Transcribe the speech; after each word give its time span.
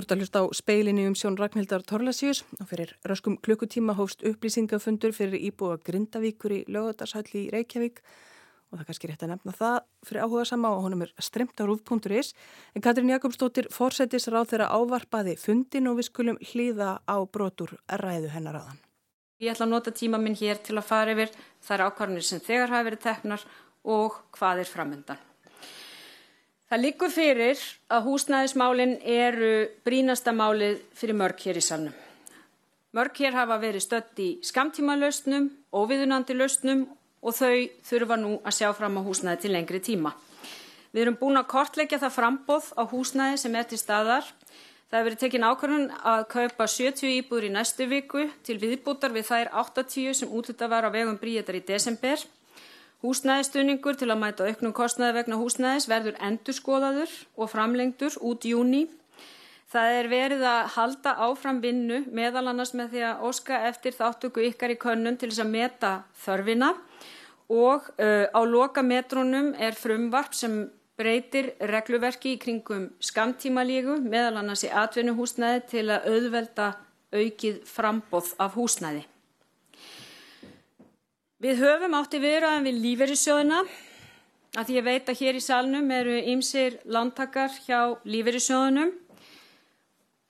Þú 0.00 0.04
ert 0.06 0.12
að 0.14 0.20
hlusta 0.22 0.40
á 0.40 0.44
speilinni 0.56 1.02
um 1.04 1.14
sjón 1.18 1.34
Ragnhildar 1.36 1.82
Torlasíus 1.84 2.38
og 2.56 2.70
fyrir 2.70 2.94
röskum 3.04 3.34
klukkutíma 3.36 3.92
hófst 3.98 4.22
upplýsingafundur 4.24 5.12
fyrir 5.12 5.36
íbúa 5.44 5.76
Grindavíkur 5.84 6.54
í 6.56 6.60
lögadarshalli 6.72 7.42
í 7.42 7.50
Reykjavík 7.52 8.00
og 8.00 8.78
það 8.78 8.80
er 8.80 8.88
kannski 8.88 9.10
rétt 9.10 9.26
að 9.26 9.32
nefna 9.34 9.54
það 9.58 9.76
fyrir 10.08 10.24
áhuga 10.24 10.46
sama 10.48 10.72
og 10.72 10.86
honum 10.86 11.04
er 11.04 11.12
stremt 11.20 11.60
á 11.60 11.68
rúf.is 11.68 12.32
en 12.72 12.86
Katrín 12.88 13.12
Jakobsdóttir 13.12 13.68
fórsetis 13.76 14.30
ráð 14.32 14.54
þeirra 14.54 14.72
ávarpaði 14.72 15.36
fundin 15.36 15.92
og 15.92 16.00
við 16.00 16.08
skulum 16.08 16.40
hlýða 16.48 16.96
á 17.04 17.16
brotur 17.28 17.76
ræðu 17.92 18.32
hennar 18.32 18.56
aðan. 18.62 18.80
Ég 19.44 19.52
ætla 19.52 19.68
að 19.68 19.74
nota 19.76 19.92
tíma 19.92 20.16
minn 20.16 20.38
hér 20.40 20.64
til 20.64 20.80
að 20.80 20.88
fara 20.94 21.12
yfir 21.12 21.36
þær 21.60 21.90
ákvarðanir 21.90 22.24
sem 22.24 22.40
þegar 22.40 22.72
hafi 22.72 22.88
verið 22.88 23.04
teknar 23.04 23.50
og 23.84 24.22
hvað 24.32 24.64
er 24.64 24.72
framöndan. 24.72 25.26
Það 26.70 26.82
líkur 26.84 27.10
fyrir 27.10 27.62
að 27.90 28.04
húsnæðismálinn 28.06 28.92
eru 29.02 29.54
brínasta 29.82 30.30
málið 30.30 30.76
fyrir 30.94 31.16
mörg 31.18 31.40
hér 31.42 31.58
í 31.58 31.62
salnum. 31.66 31.96
Mörg 32.94 33.18
hér 33.18 33.34
hafa 33.34 33.56
verið 33.58 33.82
stött 33.82 34.22
í 34.22 34.28
skamtíma 34.46 34.94
lausnum, 34.94 35.48
óviðunandi 35.74 36.36
lausnum 36.38 36.84
og 37.26 37.34
þau 37.34 37.66
þurfa 37.90 38.20
nú 38.22 38.36
að 38.44 38.56
sjá 38.60 38.70
fram 38.78 39.02
á 39.02 39.02
húsnæði 39.02 39.42
til 39.42 39.52
lengri 39.56 39.82
tíma. 39.82 40.14
Við 40.94 41.02
erum 41.02 41.18
búin 41.18 41.42
að 41.42 41.50
kortleggja 41.50 41.98
það 42.04 42.16
frambóð 42.20 42.70
á 42.78 42.82
húsnæði 42.94 43.42
sem 43.42 43.58
er 43.58 43.66
til 43.66 43.82
staðar. 43.82 44.30
Það 44.90 44.98
hefur 45.00 45.10
verið 45.10 45.22
tekin 45.24 45.50
ákvörðun 45.50 45.92
að 46.14 46.26
kaupa 46.36 46.70
70 46.70 47.16
íbúður 47.18 47.48
í 47.50 47.54
næstu 47.58 47.90
viku 47.90 48.28
til 48.46 48.60
viðbútar 48.62 49.10
við 49.10 49.26
þær 49.26 49.56
80 49.66 50.22
sem 50.22 50.30
útluta 50.30 50.70
var 50.70 50.86
á 50.86 50.94
vegum 50.94 51.18
bríetar 51.18 51.58
í 51.58 51.66
desember. 51.66 52.22
Húsnæðistunningur 53.00 53.96
til 53.96 54.10
að 54.12 54.18
mæta 54.20 54.44
auknum 54.44 54.74
kostnaði 54.76 55.14
vegna 55.16 55.38
húsnæðis 55.40 55.86
verður 55.88 56.18
endurskoðaður 56.20 57.12
og 57.40 57.48
framlengdur 57.48 58.18
út 58.20 58.44
júni. 58.44 58.82
Það 59.72 59.94
er 59.96 60.08
verið 60.10 60.42
að 60.50 60.68
halda 60.74 61.14
áfram 61.24 61.62
vinnu 61.62 62.02
meðal 62.12 62.50
annars 62.50 62.74
með 62.76 62.90
því 62.92 63.04
að 63.08 63.22
óska 63.30 63.60
eftir 63.70 63.96
þáttöku 63.96 64.44
ykkar 64.50 64.74
í 64.74 64.78
könnun 64.82 65.16
til 65.16 65.30
þess 65.30 65.44
að 65.46 65.52
meta 65.54 65.92
þörfina 66.24 66.74
og 67.50 67.88
uh, 67.96 68.26
á 68.30 68.40
loka 68.44 68.82
metrónum 68.84 69.54
er 69.56 69.78
frumvarp 69.78 70.36
sem 70.36 70.60
breytir 71.00 71.54
regluverki 71.70 72.34
í 72.34 72.40
kringum 72.42 72.90
skamtímalígu 73.00 73.96
meðal 74.04 74.42
annars 74.42 74.66
í 74.66 74.74
atvinnuhúsnæði 74.82 75.64
til 75.72 75.86
að 75.88 76.10
auðvelda 76.12 76.68
aukið 77.16 77.62
frambóð 77.66 78.34
af 78.38 78.60
húsnæði. 78.60 79.06
Við 81.40 81.62
höfum 81.62 81.94
átti 81.96 82.18
viðraðan 82.20 82.66
við 82.68 82.80
lífeyrissjóðina 82.84 83.60
að 84.60 84.66
því 84.66 84.74
ég 84.74 84.84
veit 84.84 85.06
að 85.08 85.20
hér 85.22 85.38
í 85.38 85.40
salnum 85.40 85.86
eru 85.96 86.18
ymsir 86.34 86.76
landtakar 86.84 87.54
hjá 87.64 87.96
lífeyrissjóðunum 88.04 88.90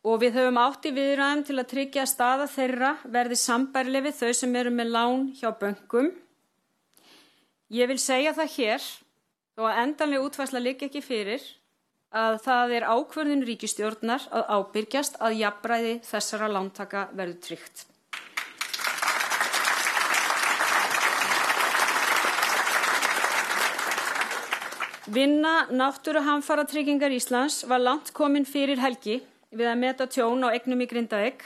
og 0.06 0.20
við 0.22 0.38
höfum 0.38 0.60
átti 0.62 0.92
viðraðan 0.94 1.42
til 1.48 1.58
að 1.58 1.68
tryggja 1.74 2.04
að 2.04 2.12
staða 2.12 2.46
þeirra 2.54 2.92
verði 3.16 3.40
sambærli 3.42 4.04
við 4.06 4.16
þau 4.20 4.30
sem 4.38 4.56
eru 4.62 4.74
með 4.76 4.94
lán 4.94 5.26
hjá 5.40 5.50
böngum. 5.58 6.14
Ég 7.74 7.90
vil 7.90 7.98
segja 7.98 8.36
það 8.38 8.54
hér 8.54 8.88
og 9.58 9.66
að 9.66 9.82
endanlega 9.82 10.30
útværsla 10.30 10.62
ligg 10.62 10.86
ekki 10.86 11.02
fyrir 11.02 11.42
að 12.14 12.38
það 12.46 12.78
er 12.78 12.90
ákvörðun 12.94 13.48
ríkistjórnar 13.50 14.30
að 14.30 14.50
ábyrgjast 14.60 15.18
að 15.18 15.40
jafnbræði 15.42 16.02
þessara 16.06 16.54
lántaka 16.54 17.08
verður 17.10 17.42
tryggt. 17.50 17.90
Vinna 25.10 25.66
náttúruhamfara 25.74 26.62
tryggingar 26.70 27.10
Íslands 27.10 27.64
var 27.66 27.80
langt 27.82 28.12
komin 28.14 28.44
fyrir 28.46 28.78
helgi 28.78 29.16
við 29.50 29.66
að 29.66 29.80
meta 29.80 30.04
tjón 30.06 30.44
á 30.46 30.54
egnum 30.54 30.84
í 30.84 30.86
Grindavík. 30.86 31.40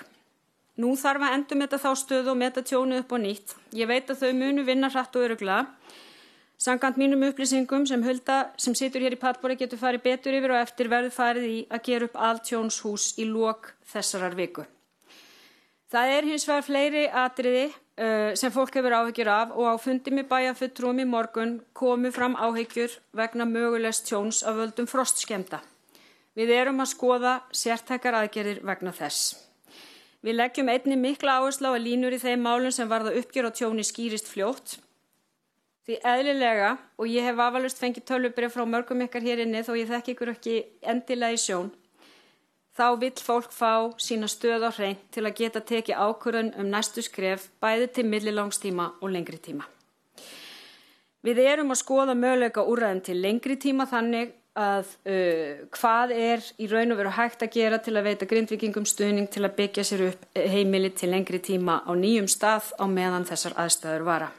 Nú 0.77 0.91
þarf 1.00 1.25
að 1.25 1.37
endur 1.38 1.61
meta 1.62 1.78
þá 1.81 1.94
stöðu 1.97 2.34
og 2.34 2.37
meta 2.43 2.61
tjónu 2.61 2.99
upp 3.00 3.15
og 3.16 3.22
nýtt. 3.22 3.55
Ég 3.72 3.88
veit 3.88 4.11
að 4.12 4.21
þau 4.21 4.33
munu 4.37 4.66
vinna 4.66 4.91
hratt 4.93 5.16
og 5.16 5.25
örugla. 5.25 5.62
Sankant 6.61 7.00
mínum 7.00 7.25
upplýsingum 7.31 7.87
sem 7.88 8.05
hulda 8.05 8.50
sem 8.61 8.77
situr 8.77 9.00
hér 9.00 9.16
í 9.16 9.21
Patbóri 9.22 9.56
getur 9.56 9.81
farið 9.81 10.05
betur 10.11 10.37
yfir 10.37 10.53
og 10.53 10.61
eftir 10.61 10.93
verður 10.93 11.17
farið 11.17 11.49
í 11.49 11.59
að 11.71 11.84
gera 11.88 12.11
upp 12.11 12.21
allt 12.21 12.44
tjónshús 12.50 13.15
í 13.17 13.31
lok 13.31 13.72
þessarar 13.94 14.37
viku. 14.37 14.67
Það 15.88 16.12
er 16.19 16.28
hins 16.34 16.44
vegar 16.50 16.69
fleiri 16.69 17.06
atriði 17.09 17.69
sem 17.94 18.50
fólk 18.50 18.75
hefur 18.75 18.97
áhyggjur 18.99 19.28
af 19.31 19.53
og 19.55 19.69
á 19.71 19.75
fundi 19.78 20.10
með 20.10 20.27
bæjafuttrum 20.32 20.99
í 20.99 21.06
morgun 21.06 21.53
komu 21.78 22.10
fram 22.10 22.34
áhyggjur 22.34 22.97
vegna 23.15 23.47
mögulegst 23.47 24.09
tjóns 24.09 24.43
af 24.43 24.59
völdum 24.59 24.88
frostskemda. 24.91 25.60
Við 26.34 26.50
erum 26.50 26.82
að 26.82 26.91
skoða 26.91 27.34
sértækar 27.55 28.16
aðgerðir 28.19 28.65
vegna 28.66 28.91
þess. 28.91 29.37
Við 30.25 30.38
leggjum 30.41 30.71
einni 30.72 30.97
mikla 30.99 31.37
áherslu 31.38 31.71
á 31.71 31.77
að 31.77 31.84
línur 31.84 32.16
í 32.16 32.19
þeim 32.19 32.43
málum 32.43 32.72
sem 32.75 32.88
varða 32.91 33.12
uppgjör 33.21 33.50
á 33.53 33.56
tjóni 33.60 33.84
skýrist 33.87 34.26
fljótt. 34.26 34.78
Því 35.84 35.99
eðlilega, 36.00 36.71
og 36.97 37.11
ég 37.12 37.26
hef 37.28 37.38
afalust 37.44 37.78
fengið 37.78 38.06
tölvubrið 38.09 38.55
frá 38.55 38.65
mörgum 38.65 39.05
ykkar 39.05 39.22
hér 39.22 39.43
inni 39.44 39.61
þó 39.62 39.75
ég 39.76 39.91
þekk 39.91 40.15
ykkur 40.15 40.32
ekki 40.32 40.55
endilega 40.81 41.37
í 41.37 41.43
sjón, 41.43 41.69
þá 42.75 42.87
vill 43.01 43.15
fólk 43.23 43.53
fá 43.55 43.95
sína 44.03 44.29
stöð 44.31 44.67
á 44.67 44.71
hrein 44.75 44.99
til 45.15 45.25
að 45.25 45.37
geta 45.41 45.62
tekið 45.62 46.01
ákvörðun 46.01 46.55
um 46.59 46.71
næstu 46.71 47.05
skref 47.07 47.49
bæði 47.62 47.91
til 47.95 48.07
millilangstíma 48.11 48.91
og 49.01 49.15
lengri 49.15 49.39
tíma. 49.39 49.69
Við 51.25 51.41
erum 51.41 51.73
að 51.73 51.81
skoða 51.81 52.17
möguleika 52.19 52.67
úræðum 52.69 53.05
til 53.07 53.21
lengri 53.23 53.57
tíma 53.57 53.87
þannig 53.89 54.35
að 54.55 54.91
uh, 55.11 55.65
hvað 55.75 56.12
er 56.15 56.45
í 56.62 56.69
raun 56.71 56.95
og 56.95 57.01
veru 57.01 57.15
hægt 57.17 57.43
að 57.43 57.57
gera 57.57 57.81
til 57.83 57.97
að 57.97 58.11
veita 58.11 58.29
grindvikingum 58.31 58.87
stuðning 58.87 59.27
til 59.33 59.43
að 59.43 59.56
byggja 59.59 59.87
sér 59.89 60.06
upp 60.11 60.29
heimili 60.39 60.93
til 60.95 61.11
lengri 61.11 61.41
tíma 61.43 61.81
á 61.83 61.91
nýjum 61.99 62.31
stað 62.31 62.71
á 62.79 62.85
meðan 62.87 63.27
þessar 63.27 63.56
aðstæður 63.65 64.06
vara. 64.06 64.31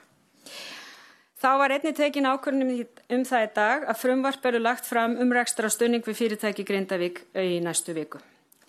Þá 1.46 1.60
var 1.62 1.76
einni 1.76 1.92
tekin 1.94 2.26
ákvörnum 2.26 2.70
um 3.14 3.24
það 3.30 3.44
í 3.46 3.50
dag 3.54 3.84
að 3.86 4.00
frumvarp 4.02 4.46
eru 4.50 4.58
lagt 4.64 4.88
fram 4.90 5.12
um 5.22 5.30
rekstra 5.36 5.70
stunning 5.70 6.02
við 6.02 6.16
fyrirtæki 6.18 6.64
Grindavík 6.66 7.20
í 7.38 7.60
næstu 7.62 7.94
viku. 7.94 8.18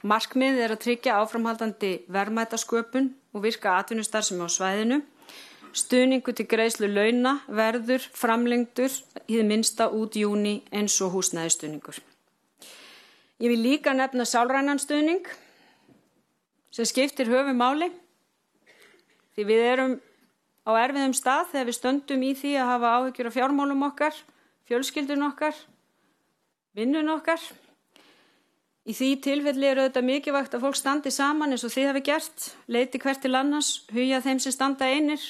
Markmið 0.05 0.59
er 0.61 0.75
að 0.75 0.83
tryggja 0.83 1.15
áframhaldandi 1.23 1.93
verðmætasköpun 2.13 3.07
og 3.33 3.45
virka 3.47 3.79
atvinnustar 3.79 4.27
sem 4.27 4.43
á 4.45 4.49
svæðinu. 4.53 4.99
Stunningu 5.73 6.35
til 6.37 6.45
greiðslu 6.51 6.91
launa 6.93 7.39
verður 7.49 8.05
framlengdur 8.13 8.93
í 9.25 9.39
þið 9.39 9.49
minsta 9.49 9.87
út 9.89 10.19
júni 10.21 10.59
eins 10.69 10.99
og 11.01 11.17
húsnæðistunningur. 11.17 11.97
Ég 13.41 13.55
vil 13.55 13.63
líka 13.71 13.95
nefna 13.97 14.29
sálrænan 14.29 14.83
stunning 14.85 15.25
sem 16.69 16.85
skiptir 16.85 17.33
höfu 17.33 17.57
máli 17.57 17.89
því 19.33 19.49
við 19.49 19.65
erum 19.71 19.97
á 20.67 20.71
erfiðum 20.75 21.15
stað 21.15 21.53
þegar 21.53 21.69
við 21.69 21.79
stöndum 21.79 22.25
í 22.27 22.33
því 22.35 22.53
að 22.59 22.71
hafa 22.73 22.93
áhyggjur 22.99 23.31
af 23.31 23.37
fjármálum 23.37 23.87
okkar, 23.87 24.19
fjölskyldun 24.67 25.27
okkar, 25.29 25.55
vinnun 26.75 27.13
okkar. 27.15 27.41
Í 28.87 28.95
því 28.95 29.11
tilfelli 29.23 29.67
eru 29.71 29.87
þetta 29.87 30.03
mikilvægt 30.07 30.55
að 30.55 30.67
fólk 30.67 30.79
standi 30.79 31.11
saman 31.15 31.55
eins 31.55 31.65
og 31.67 31.75
þið 31.75 31.91
hafi 31.91 32.03
gert, 32.07 32.49
leiti 32.71 33.01
hvert 33.03 33.23
til 33.23 33.35
annars, 33.35 33.71
hugja 33.95 34.21
þeim 34.23 34.43
sem 34.43 34.55
standa 34.55 34.87
einir, 34.91 35.23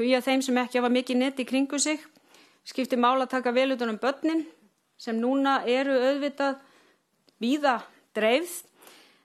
hugja 0.00 0.22
þeim 0.24 0.44
sem 0.44 0.60
ekki 0.62 0.80
hafa 0.80 0.92
mikið 0.92 1.20
neti 1.20 1.48
kringu 1.48 1.80
sig, 1.80 2.00
skipti 2.64 2.96
mála 2.96 3.26
að 3.26 3.34
taka 3.36 3.52
vel 3.52 3.72
út 3.74 3.84
um 3.84 3.98
börnin 4.00 4.46
sem 4.96 5.18
núna 5.18 5.60
eru 5.66 5.96
auðvitað 5.98 6.60
víða 7.42 7.80
dreifð 8.16 8.62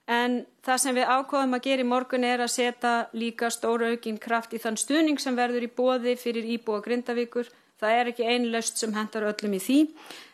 En 0.07 0.38
það 0.63 0.78
sem 0.79 0.95
við 0.95 1.09
ákváðum 1.12 1.56
að 1.57 1.66
gera 1.66 1.84
í 1.84 1.88
morgun 1.88 2.23
er 2.23 2.40
að 2.40 2.53
setja 2.53 2.91
líka 3.12 3.50
stóra 3.51 3.90
aukinn 3.91 4.19
kraft 4.23 4.53
í 4.56 4.62
þann 4.63 4.79
stuðning 4.79 5.19
sem 5.19 5.35
verður 5.35 5.66
í 5.68 5.72
bóði 5.75 6.13
fyrir 6.19 6.47
íbúa 6.56 6.79
grindavíkur. 6.85 7.50
Það 7.77 7.95
er 7.98 8.12
ekki 8.13 8.25
einlaust 8.25 8.80
sem 8.80 8.94
hendar 8.95 9.27
öllum 9.27 9.57
í 9.57 9.59
því. 9.62 9.81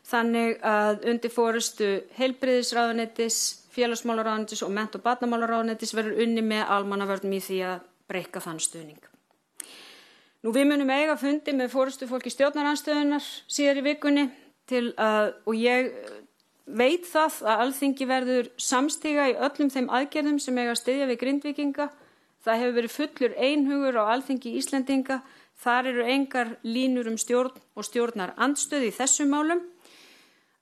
Þannig 0.08 0.62
að 0.62 1.08
undir 1.10 1.34
fórustu 1.34 1.90
heilbriðisráðanetis, 2.20 3.40
félagsmálaráðanetis 3.74 4.62
og 4.64 4.72
ment- 4.78 4.96
og 4.96 5.04
batnamálaráðanetis 5.08 5.96
verður 5.98 6.22
unni 6.28 6.46
með 6.46 6.70
almannavörnum 6.78 7.34
í 7.34 7.42
því 7.42 7.60
að 7.72 7.90
breyka 8.08 8.44
þann 8.46 8.62
stuðning. 8.62 9.02
Nú 10.44 10.52
við 10.54 10.70
munum 10.70 10.92
eiga 10.92 11.18
fundi 11.18 11.56
með 11.56 11.74
fórustu 11.74 12.06
fólki 12.06 12.30
stjórnaranstöðunar 12.30 13.26
síðar 13.26 13.80
í 13.80 13.86
vikunni 13.90 14.26
til 14.70 14.92
að, 15.00 15.34
og 15.48 15.56
ég 15.58 15.90
veit 16.66 17.06
það 17.08 17.40
að 17.44 17.62
alþingi 17.66 18.08
verður 18.08 18.50
samstiga 18.62 19.28
í 19.32 19.36
öllum 19.36 19.72
þeim 19.74 19.90
aðgerðum 19.92 20.40
sem 20.40 20.58
eiga 20.58 20.74
að 20.74 20.82
styðja 20.82 21.10
við 21.10 21.20
grindvikinga. 21.24 21.90
Það 22.44 22.60
hefur 22.62 22.76
verið 22.78 22.96
fullur 22.98 23.36
einhugur 23.38 24.00
á 24.00 24.04
alþingi 24.16 24.56
Íslendinga. 24.60 25.22
Þar 25.64 25.92
eru 25.92 26.08
engar 26.10 26.56
línur 26.64 27.08
um 27.12 27.20
stjórn 27.20 27.60
og 27.76 27.88
stjórnar 27.88 28.34
andstöði 28.42 28.90
í 28.90 28.96
þessum 28.96 29.32
málum. 29.32 29.62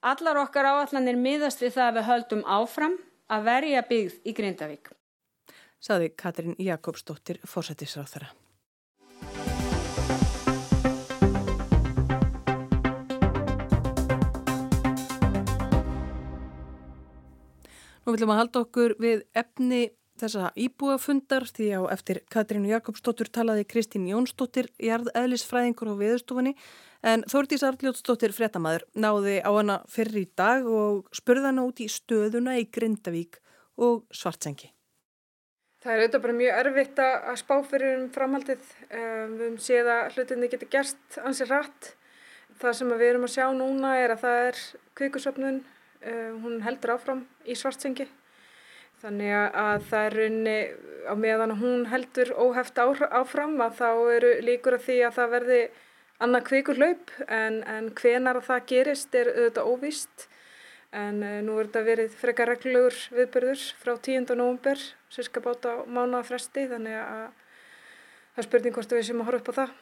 Allar 0.01 0.41
okkar 0.41 0.67
áallanir 0.67 1.17
miðast 1.17 1.61
við 1.61 1.77
það 1.77 1.87
að 1.87 1.97
við 1.97 2.07
höldum 2.09 2.43
áfram 2.49 2.97
að 3.31 3.47
verja 3.47 3.85
byggð 3.87 4.19
í 4.25 4.35
Grindavík. 4.37 4.91
Saði 5.81 6.11
Katrín 6.17 6.57
Jakobsdóttir, 6.61 7.41
fórsættisráþara. 7.45 8.40
Nú 18.01 18.09
og 18.09 18.15
viljum 18.15 18.31
að 18.33 18.39
halda 18.39 18.61
okkur 18.65 18.95
við 18.97 19.19
efni 19.37 19.91
þessa 20.17 20.51
íbúafundar 20.57 21.45
því 21.45 21.67
á 21.77 21.81
eftir 21.93 22.21
Katrínu 22.33 22.71
Jakobsdóttur 22.71 23.29
talaði 23.29 23.67
Kristín 23.69 24.07
Jónsdóttir 24.09 24.71
jarðeðlisfræðingur 24.81 25.93
á 25.93 25.95
viðstofunni 25.99 26.55
en 27.05 27.23
Þórdís 27.29 27.61
Arljótsdóttir 27.65 28.33
frettamæður 28.33 28.87
náði 28.97 29.39
á 29.45 29.49
hana 29.53 29.79
fyrir 29.89 30.23
í 30.23 30.27
dag 30.37 30.65
og 30.65 31.09
spurði 31.13 31.49
hana 31.51 31.65
út 31.69 31.81
í 31.81 31.89
stöðuna 31.89 32.57
í 32.57 32.67
Grindavík 32.73 33.37
og 33.81 34.05
Svartsengi. 34.09 34.71
Það 35.81 35.93
er 35.93 36.01
auðvitað 36.01 36.23
bara 36.25 36.37
mjög 36.37 36.57
erfitt 36.61 36.99
að 37.01 37.37
spá 37.41 37.53
fyrir 37.65 37.95
um 37.97 38.07
framhaldið. 38.13 38.65
Um, 38.93 39.31
við 39.37 39.45
höfum 39.47 39.59
séð 39.65 39.91
að 39.93 40.15
hlutinni 40.15 40.49
getur 40.51 40.69
gerst 40.73 41.17
ansið 41.21 41.53
rætt. 41.55 41.91
Það 42.61 42.75
sem 42.77 42.91
við 42.93 43.07
erum 43.07 43.25
að 43.25 43.33
sjá 43.33 43.45
núna 43.57 43.93
er 43.97 44.13
að 44.13 44.25
það 44.25 44.41
er 44.49 44.59
kvikusöfnun, 44.99 45.61
hún 46.01 46.61
heldur 46.65 46.95
áfram 46.95 47.25
í 47.45 47.53
Svartsengi 47.57 48.07
Þannig 49.01 49.31
að 49.33 49.85
það 49.89 50.03
er 50.07 50.15
raunni 50.19 50.57
á 51.09 51.13
meðan 51.17 51.55
hún 51.57 51.87
heldur 51.89 52.29
óheft 52.37 52.77
áfram 52.77 53.55
að 53.65 53.79
þá 53.79 53.89
eru 54.13 54.33
líkur 54.45 54.77
að 54.77 54.85
því 54.85 54.97
að 55.07 55.15
það 55.15 55.31
verði 55.31 55.61
annað 56.21 56.45
kvikur 56.51 56.77
hlaup 56.77 57.13
en, 57.25 57.57
en 57.65 57.89
hvenar 57.97 58.37
að 58.37 58.47
það 58.51 58.67
gerist 58.69 59.17
er 59.17 59.33
auðvitað 59.33 59.71
óvist. 59.73 60.27
En 60.93 61.23
uh, 61.25 61.39
nú 61.41 61.57
er 61.57 61.71
þetta 61.71 61.85
verið 61.87 62.15
frekar 62.21 62.51
reglulegur 62.51 62.97
viðbörður 63.15 63.67
frá 63.81 63.95
10. 63.95 64.29
november, 64.37 64.87
sérska 65.09 65.41
báta 65.41 65.79
á 65.81 65.87
mánuðafresti 65.87 66.67
þannig 66.69 67.01
að 67.01 67.27
það 67.31 68.43
er 68.43 68.49
spurning 68.51 68.77
hvort 68.77 68.97
við 68.99 69.07
sem 69.07 69.23
að 69.23 69.31
horfa 69.31 69.41
upp 69.41 69.53
á 69.55 69.59
það. 69.63 69.77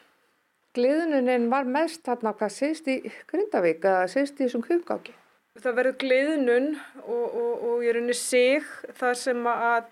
Gleðunin 0.80 1.50
var 1.51 1.68
mest 1.68 2.06
þarna 2.07 2.38
hvað 2.39 2.56
sést 2.56 2.88
í 2.88 3.01
Grindavík 3.27 3.83
eða 3.83 4.07
sést 4.13 4.38
í 4.38 4.45
þessum 4.45 4.63
kjöfgáki? 4.63 5.19
Það 5.57 5.77
verður 5.79 5.97
gleðnun 6.03 6.69
og, 7.03 7.25
og, 7.25 7.63
og 7.69 7.83
ég 7.85 7.95
raunir 7.97 8.17
sig 8.17 8.65
þar 8.99 9.17
sem 9.17 9.47
að 9.49 9.89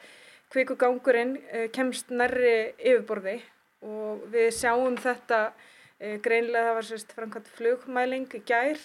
kvikugangurinn 0.54 1.36
eh, 1.52 1.68
kemst 1.74 2.12
nærri 2.14 2.74
yfirborði 2.78 3.40
og 3.88 4.28
við 4.32 4.52
sjáum 4.56 4.96
þetta 5.02 5.42
eh, 6.00 6.18
greinlega 6.24 6.70
það 6.70 6.78
var 6.80 6.88
sérst 6.92 7.18
framkvæmt 7.18 7.52
flugmæling 7.58 8.30
í 8.38 8.44
gær 8.48 8.80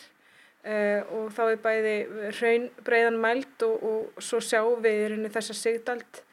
eh, 0.64 1.00
og 1.14 1.30
þá 1.36 1.42
er 1.44 1.62
bæði 1.62 1.96
raun 2.40 2.68
breiðan 2.86 3.20
mælt 3.22 3.66
og, 3.68 3.86
og 3.86 4.24
svo 4.24 4.42
sjáum 4.42 4.82
við 4.82 5.04
í 5.04 5.06
raunir 5.12 5.36
þessa 5.36 5.58
sigdalt 5.58 6.24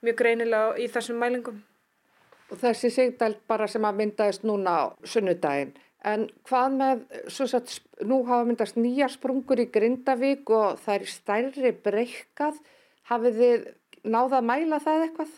mjög 0.00 0.16
greinilega 0.22 0.78
í 0.80 0.88
þessum 0.88 1.20
mælingum. 1.20 1.60
Og 2.50 2.58
þessi 2.58 2.88
sigdalt 2.90 3.42
bara 3.50 3.68
sem 3.70 3.84
að 3.84 4.00
myndaðist 4.00 4.46
núna 4.48 4.78
sunnudaginn 5.06 5.74
En 6.08 6.28
hvað 6.48 6.76
með, 6.78 7.02
að 7.28 7.74
nú 8.08 8.22
hafa 8.24 8.46
myndast 8.48 8.78
nýja 8.80 9.10
sprungur 9.12 9.60
í 9.60 9.68
Grindavík 9.72 10.48
og 10.56 10.80
það 10.80 10.94
er 10.96 11.12
stærri 11.12 11.72
breykað, 11.84 12.60
hafið 13.10 13.40
þið 13.42 13.66
náða 14.08 14.40
að 14.40 14.46
mæla 14.48 14.80
það 14.80 15.06
eitthvað? 15.06 15.34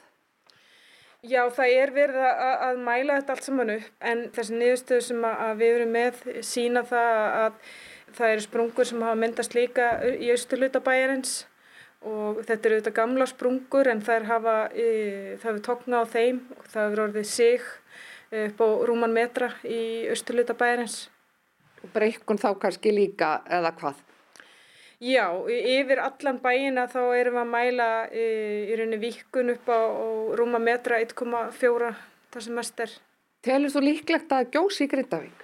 Já, 1.22 1.42
það 1.54 1.72
er 1.78 1.90
verið 1.94 2.24
að, 2.26 2.52
að 2.66 2.78
mæla 2.82 3.16
þetta 3.20 3.34
allt 3.36 3.46
saman 3.46 3.74
upp 3.76 4.06
en 4.10 4.22
þessi 4.34 4.56
niðurstöðu 4.58 5.04
sem 5.06 5.26
að 5.28 5.52
við 5.60 5.74
erum 5.76 5.92
með 5.94 6.22
sína 6.46 6.82
það 6.86 7.18
að 7.42 7.58
það 8.16 8.32
eru 8.32 8.44
sprungur 8.46 8.88
sem 8.88 9.04
hafa 9.06 9.18
myndast 9.20 9.54
líka 9.54 9.88
í 10.10 10.32
austurluta 10.34 10.82
bæjarins 10.82 11.36
og 12.02 12.40
þetta 12.46 12.68
eru 12.68 12.80
þetta 12.80 12.94
gamla 12.96 13.28
sprungur 13.30 13.90
en 13.92 14.02
það 14.02 14.26
hafa, 14.32 14.56
e, 14.74 14.88
það 15.38 15.48
hefur 15.48 15.62
tóknað 15.68 16.02
á 16.02 16.12
þeim 16.16 16.40
og 16.56 16.66
það 16.72 16.88
hefur 16.88 17.04
orðið 17.06 17.30
sig 17.30 17.70
upp 18.32 18.62
á 18.64 18.68
rúman 18.88 19.12
metra 19.12 19.50
í 19.64 20.08
austurluta 20.12 20.56
bæjarins. 20.56 21.10
Breykun 21.92 22.40
þá 22.40 22.50
kannski 22.62 22.92
líka 22.94 23.40
eða 23.50 23.74
hvað? 23.76 24.00
Já, 25.02 25.26
yfir 25.50 25.98
allan 25.98 26.38
bæina 26.38 26.86
þá 26.86 27.00
erum 27.18 27.34
við 27.34 27.42
að 27.42 27.48
mæla 27.50 27.86
í, 28.14 28.26
í 28.70 28.76
rauninni 28.78 29.00
vikun 29.02 29.50
upp 29.56 29.66
á, 29.66 29.80
á 29.82 30.06
rúma 30.38 30.60
metra 30.62 31.00
1,4 31.02 31.88
þar 32.30 32.44
sem 32.44 32.54
mest 32.54 32.82
er. 32.84 32.92
Telur 33.42 33.72
þú 33.74 33.82
líklegt 33.82 34.30
að 34.30 34.52
gjósi 34.54 34.86
í 34.86 34.92
Grindavík? 34.92 35.42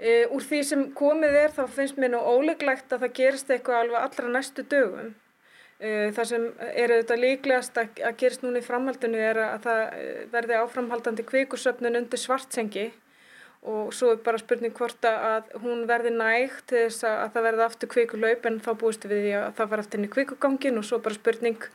E, 0.00 0.24
úr 0.32 0.42
því 0.42 0.62
sem 0.64 0.86
komið 0.96 1.36
er 1.42 1.52
þá 1.52 1.66
finnst 1.76 2.00
mér 2.00 2.14
nú 2.14 2.22
óleglegt 2.24 2.94
að 2.96 3.04
það 3.04 3.14
gerist 3.18 3.52
eitthvað 3.52 3.82
alveg 3.82 4.06
allra 4.06 4.32
næstu 4.32 4.64
dögum. 4.72 5.12
Eh, 5.84 6.10
það 6.16 6.28
sem 6.30 6.44
er 6.64 6.92
auðvitað 6.94 7.20
líklegast 7.20 7.78
að, 7.80 7.98
að 8.08 8.14
gerist 8.22 8.44
núna 8.44 8.60
í 8.62 8.64
framhaldinu 8.64 9.18
er 9.20 9.40
að 9.42 9.64
það 9.66 9.80
eh, 9.98 10.20
verði 10.32 10.60
áframhaldandi 10.62 11.24
kvikursöfnun 11.28 11.98
undir 11.98 12.20
svartsengi 12.22 12.84
og 13.68 13.90
svo 13.96 14.12
er 14.14 14.22
bara 14.24 14.40
spurning 14.40 14.72
hvort 14.76 15.04
að 15.08 15.50
hún 15.60 15.82
verði 15.88 16.12
nægt 16.14 16.70
til 16.70 16.86
þess 16.86 17.04
að 17.08 17.34
það 17.34 17.46
verði 17.48 17.64
aftur 17.66 17.90
kvikulaup 17.94 18.48
en 18.48 18.56
þá 18.64 18.70
búist 18.80 19.04
við 19.08 19.26
því 19.26 19.34
að 19.40 19.48
það 19.58 19.70
var 19.72 19.82
aftur 19.82 20.00
inn 20.00 20.06
í 20.06 20.12
kvikugangin 20.14 20.80
og 20.80 20.86
svo 20.88 21.00
bara 21.04 21.18
spurning 21.18 21.66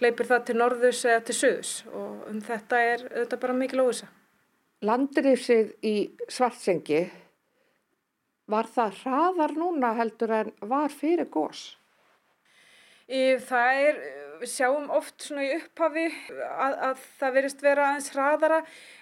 leipir 0.00 0.30
það 0.30 0.46
til 0.48 0.56
norðus 0.60 1.02
eða 1.08 1.24
til 1.28 1.36
söðus 1.40 1.72
og 1.90 2.30
um 2.30 2.40
þetta 2.44 2.80
er 2.92 3.04
auðvitað 3.10 3.42
bara 3.44 3.58
mikil 3.60 3.82
óvisa. 3.84 4.08
Landrýfsið 4.88 5.74
í 5.84 5.94
svartsengi, 6.32 7.02
var 8.48 8.68
það 8.72 9.02
hraðar 9.02 9.54
núna 9.60 9.92
heldur 10.00 10.32
en 10.38 10.54
var 10.72 10.88
fyrir 10.92 11.28
gós? 11.28 11.74
Það 13.10 13.78
er, 13.82 13.96
við 14.38 14.50
sjáum 14.52 14.90
oft 14.94 15.24
svona 15.24 15.42
í 15.42 15.54
upphafi 15.56 16.04
að, 16.46 16.74
að 16.86 17.00
það 17.18 17.32
verist 17.34 17.62
vera 17.64 17.86
aðeins 17.88 18.10
hraðara 18.14 18.58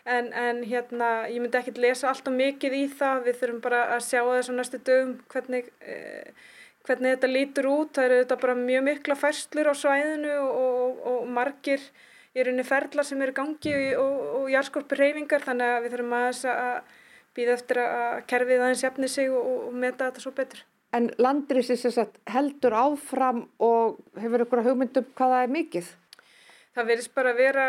en, 0.08 0.30
en 0.32 0.62
hérna 0.64 1.10
ég 1.28 1.42
myndi 1.42 1.58
ekkert 1.60 1.80
lesa 1.82 2.08
allt 2.08 2.30
og 2.30 2.38
mikið 2.38 2.76
í 2.78 2.84
það, 2.88 3.26
við 3.26 3.36
þurfum 3.42 3.58
bara 3.66 3.82
að 3.98 4.06
sjá 4.06 4.22
þessu 4.22 4.54
næstu 4.56 4.80
dögum 4.86 5.12
hvernig, 5.34 5.68
eh, 5.84 6.46
hvernig 6.88 7.18
þetta 7.18 7.30
lítur 7.34 7.68
út, 7.68 7.92
það 7.98 8.08
eru 8.08 8.22
þetta 8.22 8.40
bara 8.46 8.56
mjög 8.62 8.86
mikla 8.88 9.18
færslur 9.26 9.68
á 9.68 9.74
svæðinu 9.82 10.38
og, 10.38 10.56
og, 10.62 11.04
og 11.12 11.28
margir 11.36 11.84
í 12.32 12.40
rauninni 12.40 12.64
ferlar 12.64 13.10
sem 13.10 13.20
eru 13.26 13.36
gangi 13.36 13.76
og, 14.00 14.24
og 14.40 14.48
járskorpur 14.54 15.04
reyfingar 15.04 15.44
þannig 15.44 15.74
að 15.74 15.84
við 15.84 15.98
þurfum 15.98 16.18
aðeins 16.22 16.42
að 16.54 16.96
býða 17.36 17.60
eftir 17.60 17.84
að 17.84 18.18
kerfið 18.32 18.64
aðeins 18.64 18.88
jafni 18.88 19.12
sig 19.12 19.36
og 19.36 19.68
meta 19.76 20.08
þetta 20.08 20.24
svo 20.24 20.32
betur. 20.40 20.64
En 20.96 21.10
landrýsins 21.20 21.98
heldur 22.32 22.72
áfram 22.72 23.42
og 23.60 23.98
hefur 24.16 24.44
ykkur 24.44 24.62
að 24.62 24.70
hugmyndum 24.70 25.08
hvaða 25.18 25.42
er 25.44 25.52
mikið? 25.52 25.90
Það 26.78 26.88
verðist 26.92 27.14
bara 27.16 27.32
að 27.34 27.40
vera 27.42 27.64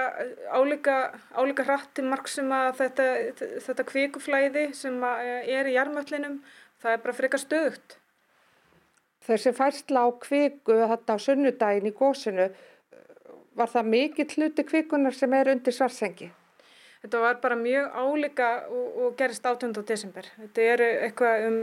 álíka, 0.54 0.95
álíka 1.33 1.66
hratt 1.66 1.92
til 1.98 2.06
marg 2.07 2.30
sem 2.30 2.51
að 2.54 2.69
þetta, 2.80 3.07
þetta 3.66 3.86
kvikuflæði 3.89 4.66
sem 4.77 5.00
er 5.04 5.67
í 5.67 5.75
jarmöllinum, 5.75 6.39
það 6.79 6.96
er 6.96 7.03
bara 7.03 7.17
frekar 7.17 7.41
stöðugt. 7.41 7.98
Þessi 9.25 9.53
færsla 9.58 10.05
á 10.05 10.10
kviku 10.22 10.77
þetta 10.93 11.15
á 11.15 11.17
sunnudagin 11.20 11.89
í 11.89 11.96
gósinu, 11.96 12.48
var 13.58 13.72
það 13.74 13.91
mikið 13.96 14.36
hluti 14.38 14.67
kvikunar 14.70 15.17
sem 15.17 15.34
er 15.36 15.51
undir 15.51 15.75
svarsengi? 15.75 16.29
Þetta 17.00 17.22
var 17.24 17.38
bara 17.39 17.56
mjög 17.56 17.94
álíka 17.96 18.50
og, 18.68 18.98
og 19.03 19.15
gerist 19.20 19.46
18. 19.46 19.72
desember. 19.88 20.27
Þetta 20.41 20.68
eru 20.74 20.89
eitthvað 21.06 21.48
um 21.48 21.60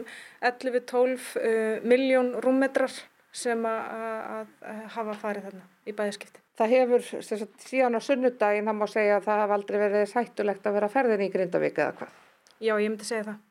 11-12 0.48 1.28
uh, 1.42 1.84
miljón 1.84 2.32
rúmmetrar 2.40 2.94
sem 3.36 3.66
að 3.68 4.52
hafa 4.94 5.14
farið 5.20 5.48
þarna 5.50 5.64
í 5.84 5.94
bæðiskipti. 5.96 6.40
Það 6.56 6.72
hefur 6.72 7.02
sagt, 7.04 7.66
síðan 7.68 7.98
á 7.98 8.00
sunnudaginn, 8.00 8.68
það 8.70 8.78
má 8.78 8.86
segja 8.88 9.18
að 9.18 9.26
það 9.26 9.42
hef 9.42 9.52
aldrei 9.56 9.76
verið 9.82 10.06
sættulegt 10.08 10.68
að 10.68 10.78
vera 10.78 10.88
ferðin 10.94 11.24
í 11.26 11.28
Grindavík 11.34 11.80
eða 11.82 11.96
hvað? 11.98 12.14
Já, 12.56 12.72
ég 12.80 12.88
myndi 12.88 13.08
segja 13.08 13.26
það. 13.26 13.42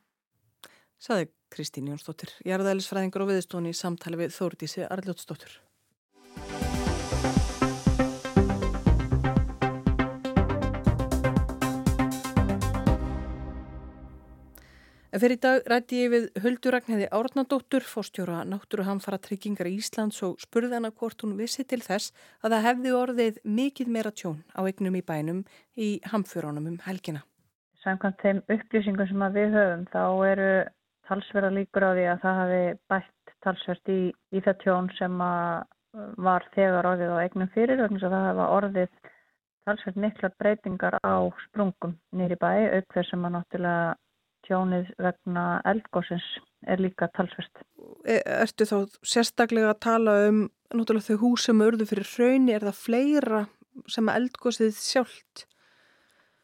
Saði 1.06 1.28
Kristín 1.54 1.92
Jónsdóttir, 1.92 2.34
jarðælisfræðingur 2.50 3.28
og 3.28 3.30
viðstóni 3.30 3.76
í 3.76 3.78
samtali 3.78 4.24
við 4.24 4.34
Þórdísi 4.34 4.88
Arljótsdóttir. 4.90 5.60
En 15.16 15.22
fyrir 15.24 15.38
í 15.38 15.40
dag 15.40 15.68
rætti 15.72 16.00
ég 16.02 16.10
við 16.12 16.26
Hulduragnæði 16.44 17.06
Árnadóttur, 17.16 17.86
fórstjóra 17.88 18.42
Náttúruhamfara 18.52 19.16
tryggingar 19.24 19.70
í 19.70 19.78
Íslands 19.80 20.18
og 20.28 20.42
spurði 20.44 20.76
hana 20.76 20.92
hvort 20.92 21.24
hún 21.24 21.38
vissi 21.40 21.64
til 21.64 21.80
þess 21.86 22.12
að 22.44 22.52
það 22.58 22.66
hefði 22.66 22.92
orðið 22.98 23.40
mikið 23.48 23.94
meira 23.96 24.12
tjón 24.12 24.44
á 24.52 24.60
eignum 24.68 25.00
í 25.00 25.04
bænum 25.08 25.40
í 25.80 25.90
hamfjörunum 26.12 26.68
um 26.74 26.78
helgina. 26.84 27.24
Samkvæmt 27.86 28.20
þeim 28.26 28.44
upplýsingum 28.58 29.08
sem 29.14 29.26
við 29.40 29.56
höfum 29.56 29.88
þá 29.96 30.04
eru 30.34 30.52
talsverða 31.08 31.56
líkur 31.62 31.88
á 31.88 31.92
því 31.96 32.08
að 32.12 32.24
það 32.28 32.40
hafi 32.44 32.62
bætt 32.92 33.36
talsvert 33.48 33.96
í, 33.96 34.00
í 34.36 34.44
það 34.44 34.62
tjón 34.68 34.94
sem 35.00 35.28
var 36.28 36.52
þegar 36.60 36.92
orðið 36.92 37.16
á 37.16 37.24
eignum 37.24 37.56
fyrir 37.56 37.88
að 37.88 38.02
það 38.04 38.22
hafa 38.34 38.54
orðið 38.60 39.04
talsvert 39.64 40.08
mikla 40.10 40.38
breytingar 40.44 41.00
á 41.00 41.24
sprungum 41.48 42.02
nýri 42.12 42.36
bæ 42.36 42.50
auk 42.76 42.92
þess 42.92 43.16
að 43.16 43.24
maður 43.24 43.40
náttúrulega 43.40 43.94
tjónið 44.48 44.92
vegna 45.02 45.46
eldgósins 45.68 46.26
er 46.66 46.82
líka 46.82 47.10
talsvert. 47.16 47.64
E, 48.06 48.20
ertu 48.22 48.68
þá 48.70 48.78
sérstaklega 49.06 49.74
að 49.74 49.82
tala 49.86 50.16
um 50.30 50.46
náttúrulega 50.74 51.14
þau 51.14 51.22
hús 51.24 51.46
sem 51.48 51.62
örðu 51.66 51.88
fyrir 51.90 52.10
hrauni, 52.14 52.56
er 52.56 52.66
það 52.66 52.80
fleira 52.82 53.44
sem 53.92 54.10
eldgósið 54.10 54.74
sjálft? 54.80 55.46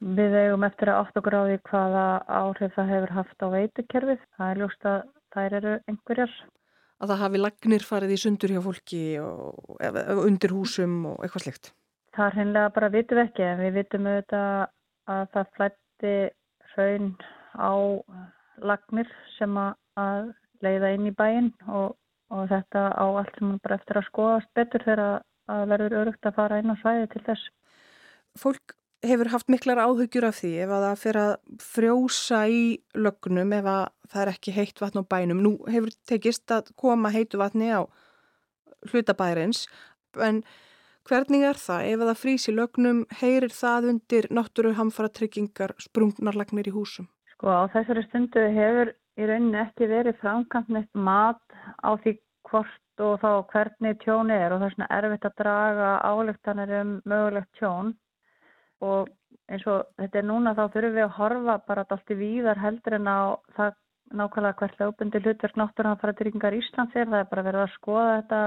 Við 0.01 0.33
eigum 0.33 0.65
eftir 0.65 0.89
að 0.89 1.03
átt 1.03 1.19
á 1.21 1.41
því 1.45 1.57
hvaða 1.69 2.05
áhrif 2.25 2.77
það 2.77 2.93
hefur 2.95 3.11
haft 3.19 3.43
á 3.45 3.47
veitukerfið. 3.53 4.23
Það 4.37 4.53
er 4.53 4.61
ljóst 4.61 4.87
að 4.89 5.01
þær 5.35 5.57
eru 5.59 5.75
einhverjar. 5.91 6.33
að 7.01 7.09
það 7.09 7.21
hafi 7.21 7.39
lagnir 7.41 7.83
farið 7.85 8.11
í 8.13 8.17
sundur 8.21 8.51
hjá 8.53 8.61
fólki 8.61 9.03
og, 9.21 9.77
undir 10.21 10.51
húsum 10.53 11.05
og 11.09 11.23
eitthvað 11.25 11.45
slikt? 11.47 11.71
Það 12.13 12.27
er 12.27 12.37
hinnlega 12.37 12.73
bara 12.75 12.89
vitum 12.93 13.21
ekki 13.23 13.45
en 13.47 13.61
við 13.61 13.77
vitum 13.79 14.09
auðvitað 14.11 14.49
að 15.09 15.23
það 15.33 15.53
flætti 15.55 16.13
hraun 16.73 17.07
á 17.55 17.73
lagnir 18.61 19.09
sem 19.37 19.57
að 19.57 20.31
leiða 20.61 20.91
inn 20.95 21.09
í 21.09 21.15
bæin 21.15 21.49
og, 21.67 21.95
og 22.33 22.45
þetta 22.51 22.89
á 22.93 23.05
allt 23.05 23.39
sem 23.39 23.55
bara 23.63 23.79
eftir 23.79 23.99
að 23.99 24.07
skoðast 24.09 24.51
betur 24.57 24.85
þegar 24.85 25.21
að 25.51 25.65
verður 25.73 25.97
örugt 26.03 26.27
að 26.27 26.37
fara 26.37 26.61
inn 26.61 26.71
á 26.71 26.75
svæði 26.81 27.09
til 27.11 27.23
þess. 27.25 27.49
Fólk 28.39 28.75
hefur 29.01 29.31
haft 29.33 29.49
miklar 29.49 29.81
áhugjur 29.81 30.27
af 30.29 30.37
því 30.39 30.51
ef 30.63 30.71
að 30.71 30.83
það 30.85 30.99
fyrir 31.03 31.21
að 31.21 31.61
frjósa 31.65 32.41
í 32.47 32.63
lögnum 32.93 33.55
ef 33.57 33.69
að 33.71 33.85
það 34.11 34.23
er 34.23 34.33
ekki 34.35 34.55
heitt 34.55 34.81
vatn 34.83 35.01
á 35.01 35.03
bænum. 35.13 35.41
Nú 35.41 35.53
hefur 35.71 35.93
tekist 36.09 36.53
að 36.53 36.69
koma 36.79 37.13
heitu 37.13 37.41
vatni 37.41 37.71
á 37.73 37.81
hlutabærens 38.91 39.65
en 40.21 40.43
hvernig 41.09 41.47
er 41.47 41.57
það 41.57 41.87
ef 41.89 42.03
að 42.03 42.11
það 42.11 42.21
frýs 42.21 42.47
í 42.47 42.55
lögnum 42.55 43.01
heyrir 43.21 43.55
það 43.55 43.89
undir 43.95 44.29
náttúru 44.29 44.75
hamfara 44.77 45.09
tryggingar 45.09 45.73
sprungnarlagnir 45.81 46.69
í 46.69 46.75
húsum? 46.75 47.09
Sko 47.41 47.49
á 47.49 47.73
þessari 47.73 48.01
stundu 48.05 48.41
hefur 48.53 48.89
í 49.17 49.25
rauninni 49.25 49.57
ekki 49.57 49.87
verið 49.89 50.19
framkant 50.19 50.67
neitt 50.69 50.91
mat 50.93 51.39
á 51.81 51.97
því 52.03 52.11
hvort 52.45 53.01
og 53.01 53.15
þá 53.23 53.31
hvernig 53.49 53.97
tjóni 54.03 54.35
er 54.37 54.53
og 54.53 54.61
það 54.61 54.67
er 54.67 54.75
svona 54.75 54.89
erfitt 54.97 55.25
að 55.25 55.39
draga 55.41 55.87
álöktanir 56.05 56.73
um 56.83 56.91
mögulegt 57.09 57.49
tjón. 57.57 57.89
Og 58.85 59.09
eins 59.49 59.65
og 59.73 59.89
þetta 59.97 60.21
er 60.21 60.27
núna 60.29 60.53
þá 60.53 60.61
þurfum 60.67 60.93
við 60.99 61.05
að 61.07 61.17
horfa 61.17 61.57
bara 61.71 61.87
allt 61.95 62.13
í 62.13 62.19
víðar 62.21 62.61
heldur 62.61 62.99
en 62.99 63.09
á 63.09 63.19
það 63.57 63.73
nákvæmlega 64.21 64.59
hvert 64.61 64.79
lögbundi 64.83 65.23
hlutverk 65.25 65.57
náttúrulega 65.57 66.13
tryggingar 66.21 66.59
Íslands 66.61 66.93
er, 66.93 67.09
það 67.09 67.23
er 67.23 67.31
bara 67.33 67.47
verið 67.49 67.65
að 67.65 67.73
skoða 67.79 68.15
þetta 68.19 68.43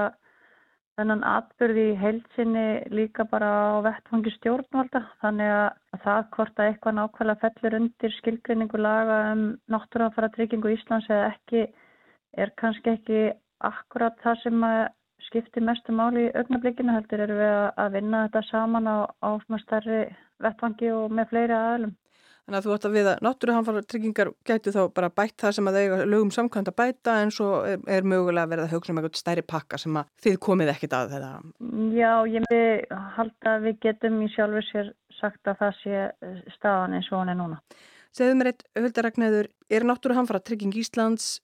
þennan 0.99 1.23
atbyrði 1.27 1.85
í 1.91 1.95
heilsinni 1.99 2.65
líka 2.97 3.25
bara 3.31 3.49
á 3.75 3.83
vettfangi 3.85 4.31
stjórnvalda 4.37 5.01
þannig 5.23 5.53
að 5.55 6.03
það 6.05 6.21
hvort 6.35 6.59
að 6.59 6.69
eitthvað 6.69 6.97
nákvæmlega 6.99 7.41
fellur 7.43 7.77
undir 7.79 8.15
skilgrinningu 8.19 8.79
laga 8.79 9.17
um 9.33 9.43
náttúrulega 9.75 10.15
tryggingu 10.37 10.71
Íslands 10.75 11.09
eða 11.09 11.33
ekki 11.33 11.65
er 12.43 12.53
kannski 12.61 12.93
ekki 12.95 13.25
akkurat 13.71 14.15
það 14.23 14.41
sem 14.43 14.65
skiptir 15.27 15.65
mestu 15.67 15.95
máli 15.95 16.27
í 16.27 16.33
augnablikinu 16.39 16.95
heldur 16.95 17.25
eru 17.25 17.37
við 17.41 17.53
að 17.83 17.93
vinna 17.97 18.23
þetta 18.25 18.43
saman 18.49 18.87
á, 18.87 18.97
á 19.19 19.29
stærri 19.63 20.01
vettvangi 20.43 20.91
og 20.95 21.11
með 21.11 21.31
fleiri 21.31 21.55
aðlum. 21.57 21.95
Þannig 22.45 22.59
að 22.59 22.65
þú 22.65 22.73
ætti 22.75 22.85
að 22.87 22.95
við 22.95 23.07
að 23.09 23.23
náttúruhanfara 23.25 23.81
tryggingar 23.89 24.29
gætu 24.45 24.71
þá 24.75 24.81
bara 24.93 25.07
bætt 25.09 25.33
það 25.41 25.53
sem 25.57 25.69
að 25.71 25.77
eiga 25.79 25.95
lögum 26.05 26.31
samkvæmt 26.35 26.67
að 26.69 26.75
bæta 26.77 27.15
en 27.23 27.31
svo 27.33 27.47
er, 27.65 27.79
er 27.89 28.05
mögulega 28.05 28.45
að 28.45 28.51
verða 28.51 28.67
að 28.67 28.75
hugsa 28.75 28.93
um 28.93 28.99
eitthvað 29.01 29.17
stærri 29.17 29.43
pakka 29.49 29.79
sem 29.81 29.97
að 29.97 30.11
þið 30.21 30.37
komið 30.45 30.71
ekkit 30.75 30.93
að 30.93 31.15
þetta. 31.15 31.31
Já, 31.97 32.11
ég 32.29 32.45
með 32.45 32.93
halda 33.15 33.55
að 33.55 33.65
við 33.65 33.79
getum 33.87 34.19
í 34.21 34.29
sjálfur 34.35 34.67
sér 34.69 34.91
sagt 35.17 35.49
að 35.49 35.57
það 35.63 35.79
sé 35.79 36.03
staðan 36.53 36.93
eins 36.99 37.09
og 37.09 37.23
hann 37.23 37.33
er 37.33 37.39
núna. 37.39 37.59
Segðu 38.15 38.37
mér 38.37 38.51
eitt, 38.51 38.61
Höldaræknaður, 38.77 39.49
er 39.73 39.87
náttúruhanfara 39.89 40.43
trygging 40.45 40.77
Íslands 40.77 41.39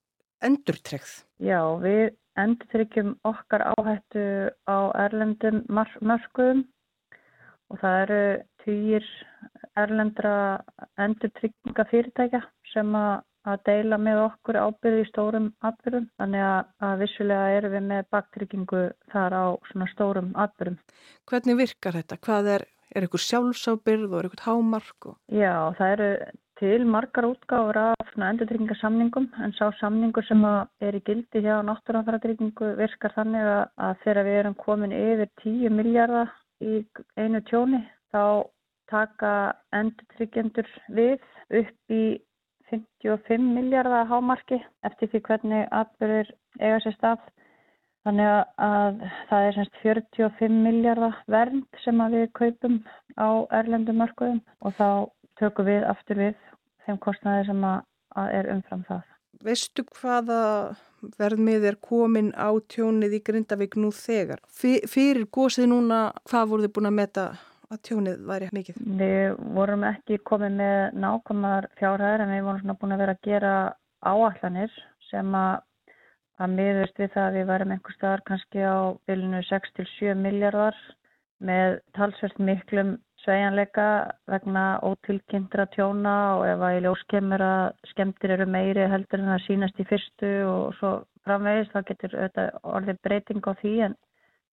endurtryggð? 0.46 1.16
Já, 1.42 1.60
við 1.82 2.14
endurtryggjum 2.40 3.16
okkar 3.28 3.66
áhættu 3.74 4.28
á 4.70 4.78
erlendum 5.02 5.66
mörgum 5.74 6.62
og 7.72 7.82
það 7.82 7.98
eru 8.06 8.22
týjir 8.64 9.06
erlendra 9.80 10.62
endurtrygginga 11.00 11.86
fyrirtækja 11.92 12.42
sem 12.74 12.96
að 12.96 13.64
deila 13.66 13.98
með 13.98 14.20
okkur 14.26 14.60
ábyrði 14.60 15.06
í 15.06 15.08
stórum 15.10 15.48
atbyrðum. 15.66 16.10
Þannig 16.22 16.46
að 16.88 17.00
vissulega 17.02 17.56
erum 17.58 17.74
við 17.76 17.88
með 17.88 18.04
baktryggingu 18.14 18.84
þar 19.14 19.38
á 19.38 19.46
svona 19.72 19.90
stórum 19.94 20.30
atbyrðum. 20.44 20.78
Hvernig 21.30 21.60
virkar 21.64 21.98
þetta? 21.98 22.20
Hvað 22.28 22.52
er, 22.58 22.68
er 22.94 23.08
ykkur 23.08 23.26
sjálfsábyrð 23.26 24.12
og 24.12 24.20
er 24.20 24.30
ykkur 24.30 24.46
hámark? 24.46 25.10
Og... 25.10 25.18
Já, 25.34 25.56
það 25.80 25.96
eru 25.96 26.12
til 26.62 26.86
margar 26.86 27.26
útgáfur 27.26 27.80
af 27.82 28.12
endurtryggingarsamningum 28.14 29.32
en 29.42 29.56
sá 29.58 29.72
samningur 29.80 30.28
sem 30.28 30.44
er 30.46 30.98
í 31.00 31.02
gildi 31.08 31.42
hjá 31.42 31.56
náttúranfæratryggingu 31.66 32.76
virkar 32.78 33.16
þannig 33.16 33.50
að 33.50 34.04
þegar 34.04 34.28
við 34.28 34.38
erum 34.44 34.58
komin 34.60 34.94
yfir 34.94 35.32
10 35.42 35.74
miljardar 35.74 36.30
í 36.62 36.84
einu 37.18 37.42
tjóni 37.50 37.82
þá 38.12 38.48
taka 38.92 39.34
endurtryggjendur 39.76 40.68
við 40.92 41.20
upp 41.62 41.96
í 41.96 42.04
55 42.72 43.52
miljardar 43.56 44.08
hámarki 44.08 44.60
eftir 44.88 45.12
því 45.12 45.22
hvernig 45.28 45.70
atbyrður 45.76 46.32
eiga 46.60 46.80
sér 46.84 46.98
stað. 46.98 47.24
Þannig 48.02 48.30
að 48.66 49.02
það 49.30 49.48
er 49.48 49.58
semst 49.58 49.82
45 49.84 50.62
miljardar 50.66 51.18
vernd 51.30 51.82
sem 51.84 52.02
við 52.16 52.30
kaupum 52.38 52.80
á 53.20 53.46
erlendum 53.60 54.00
markuðum 54.02 54.42
og 54.66 54.78
þá 54.80 54.88
tökum 55.42 55.70
við 55.70 55.86
aftur 55.90 56.22
við 56.24 56.40
þeim 56.88 57.02
kostnæði 57.04 57.50
sem 57.52 57.68
er 57.68 58.50
umfram 58.56 58.86
það. 58.88 59.04
Veistu 59.42 59.86
hvaða 59.98 60.42
verðmið 61.18 61.64
er 61.72 61.78
komin 61.82 62.30
á 62.38 62.50
tjónið 62.70 63.16
í 63.18 63.22
Grindavík 63.26 63.78
nú 63.80 63.90
þegar? 63.96 64.42
Fyrir 64.54 65.24
gósið 65.34 65.72
núna, 65.72 66.12
hvað 66.30 66.52
voru 66.52 66.68
þið 66.68 66.74
búin 66.76 66.90
að 66.92 66.98
meta 67.00 67.26
að 67.72 67.82
tjónið 67.88 68.24
væri 68.28 68.48
mikið? 68.56 68.80
Við 69.02 69.42
vorum 69.58 69.84
ekki 69.88 70.20
komið 70.28 70.56
með 70.60 70.80
nákvæmar 71.04 71.68
fjárhæðir 71.80 72.24
en 72.26 72.34
við 72.36 72.48
vorum 72.48 72.80
búin 72.82 72.96
að 72.96 73.04
vera 73.04 73.18
að 73.18 73.28
gera 73.28 73.54
áallanir 74.02 74.80
sem 75.10 75.36
að, 75.38 75.62
að 76.42 76.58
miðust 76.58 77.00
við 77.02 77.14
það 77.16 77.28
að 77.28 77.38
við 77.38 77.48
værum 77.52 77.76
einhver 77.76 77.98
staðar 77.98 78.26
kannski 78.28 78.66
á 78.66 78.78
bylunu 79.08 79.44
6-7 79.50 80.18
miljardar 80.20 80.82
með 81.42 81.80
talsvert 81.98 82.38
miklum 82.38 82.98
svejanleika 83.24 83.88
vegna 84.30 84.66
ótilkynntra 84.86 85.68
tjóna 85.76 86.16
og 86.38 86.46
ef 86.50 86.64
að 86.66 86.78
í 86.78 86.84
ljós 86.86 87.02
kemur 87.14 87.44
að 87.46 87.66
skemmtir 87.92 88.34
eru 88.38 88.48
meiri 88.50 88.88
heldur 88.90 89.22
en 89.22 89.34
það 89.34 89.44
sínast 89.48 89.82
í 89.82 89.88
fyrstu 89.90 90.32
og 90.50 90.78
svo 90.80 90.94
framvegist 91.26 91.74
þá 91.74 91.82
getur 91.90 92.16
orðið 92.62 93.02
breyting 93.06 93.46
á 93.46 93.54
því 93.62 93.74
en 93.88 93.98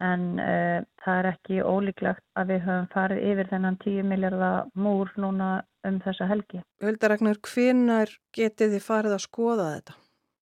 en 0.05 0.25
uh, 0.39 0.85
það 1.03 1.21
er 1.21 1.29
ekki 1.33 1.63
ólíklegt 1.63 2.23
að 2.39 2.53
við 2.53 2.61
höfum 2.67 2.89
farið 2.93 3.25
yfir 3.33 3.51
þennan 3.53 3.79
10 3.85 4.07
miljardar 4.13 4.69
múr 4.79 5.11
núna 5.19 5.49
um 5.89 5.99
þessa 6.05 6.29
helgi. 6.31 6.63
Höldaragnar, 6.85 7.41
hvinnar 7.43 8.13
getið 8.37 8.77
þið 8.77 8.87
farið 8.87 9.17
að 9.17 9.25
skoða 9.25 9.69
þetta? 9.75 9.99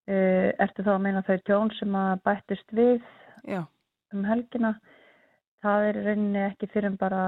Uh, 0.07 0.51
ertu 0.63 0.85
þá 0.87 0.93
að 0.95 1.03
meina 1.07 1.25
þau 1.27 1.37
tjón 1.49 1.73
sem 1.79 1.99
að 1.99 2.13
bættist 2.29 2.77
við 2.77 3.01
Já. 3.49 3.63
um 4.15 4.29
helgina? 4.29 4.77
Það 5.65 5.89
er 5.89 6.03
rauninni 6.05 6.43
ekki 6.45 6.69
fyrir 6.71 6.99
bara 7.01 7.23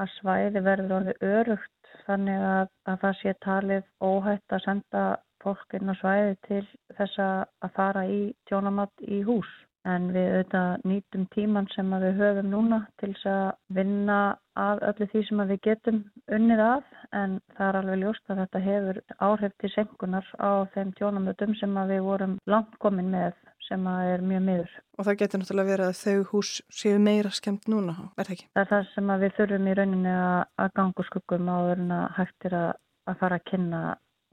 að 0.00 0.10
svæði 0.16 0.64
verður 0.64 0.96
orðið 0.96 1.28
örugt 1.28 1.92
þannig 2.08 2.40
að, 2.48 2.72
að 2.90 2.96
það 3.04 3.20
sé 3.20 3.34
talið 3.44 3.84
óhætt 4.02 4.56
að 4.56 4.64
senda 4.64 5.04
fólk 5.44 5.76
inn 5.76 5.92
á 5.92 5.94
svæði 6.00 6.34
til 6.48 6.64
þess 6.96 7.20
að 7.20 7.70
fara 7.76 8.02
í 8.10 8.20
tjónamatt 8.48 9.04
í 9.04 9.20
hús 9.28 9.50
en 9.84 10.08
við 10.14 10.30
auðvitað 10.30 10.84
nýtum 10.88 11.24
tíman 11.34 11.68
sem 11.74 11.90
við 11.92 12.20
höfum 12.20 12.50
núna 12.52 12.80
til 13.00 13.10
þess 13.12 13.30
að 13.30 13.48
vinna 13.78 14.18
að 14.56 14.84
öllu 14.88 15.08
því 15.12 15.22
sem 15.28 15.42
við 15.50 15.60
getum 15.66 15.98
unnið 16.36 16.62
að 16.64 16.84
en 17.20 17.34
það 17.56 17.66
er 17.68 17.78
alveg 17.80 18.00
ljóst 18.02 18.30
að 18.30 18.40
þetta 18.42 18.62
hefur 18.66 19.00
áhrif 19.28 19.56
til 19.60 19.72
senkunar 19.74 20.30
á 20.40 20.50
þeim 20.74 20.94
tjónamötum 20.98 21.56
sem 21.60 21.80
við 21.90 22.04
vorum 22.06 22.38
langt 22.48 22.78
komin 22.84 23.10
með 23.12 23.34
sem 23.68 23.86
er 23.88 24.24
mjög 24.24 24.44
miður. 24.44 24.72
Og 24.98 25.08
það 25.08 25.18
getur 25.22 25.40
náttúrulega 25.40 25.70
verið 25.72 25.90
að 25.90 26.00
þau 26.00 26.30
hús 26.32 26.54
séu 26.72 27.00
meira 27.00 27.32
skemmt 27.32 27.68
núna, 27.72 27.96
er 28.16 28.28
það 28.28 28.34
ekki? 28.36 28.48
Það 28.52 28.64
er 28.64 28.70
það 28.72 28.88
sem 28.92 29.12
við 29.22 29.36
þurfum 29.38 29.68
í 29.68 29.76
rauninni 29.78 30.14
að 30.14 30.72
gangu 30.78 31.06
skuggum 31.08 31.48
á 31.48 31.56
verðin 31.70 31.94
að 31.96 32.06
hægtir 32.18 32.56
að 32.60 33.20
fara 33.20 33.40
að 33.40 33.46
kynna 33.50 33.82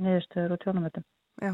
niðurstöður 0.01 0.55
og 0.55 0.63
tjónamötum. 0.65 1.07
Já, 1.41 1.53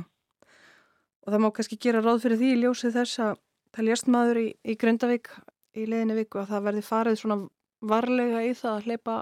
og 1.27 1.34
það 1.34 1.44
má 1.44 1.50
kannski 1.54 1.80
gera 1.84 2.01
ráð 2.01 2.24
fyrir 2.25 2.42
því 2.42 2.50
í 2.54 2.60
ljósið 2.63 2.98
þess 2.98 3.22
að 3.27 3.38
það 3.77 3.88
lérst 3.91 4.10
maður 4.10 4.41
í, 4.41 4.48
í 4.65 4.75
Grindavík 4.79 5.29
í 5.77 5.86
leðinu 5.86 6.17
viku 6.17 6.41
að 6.41 6.51
það 6.53 6.67
verði 6.67 6.86
farið 6.88 7.19
svona 7.22 7.38
varlega 7.88 8.43
í 8.48 8.53
það 8.57 8.74
að 8.74 8.88
hleypa 8.89 9.17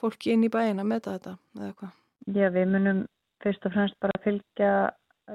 fólki 0.00 0.32
inn 0.32 0.46
í 0.46 0.50
bæin 0.52 0.80
að 0.80 0.88
meta 0.88 1.16
þetta 1.16 1.36
eða 1.58 1.68
eitthvað. 1.68 1.96
Já, 2.32 2.48
við 2.54 2.68
munum 2.72 3.00
fyrst 3.42 3.66
og 3.66 3.74
fremst 3.74 3.98
bara 4.02 4.20
fylgja 4.24 4.72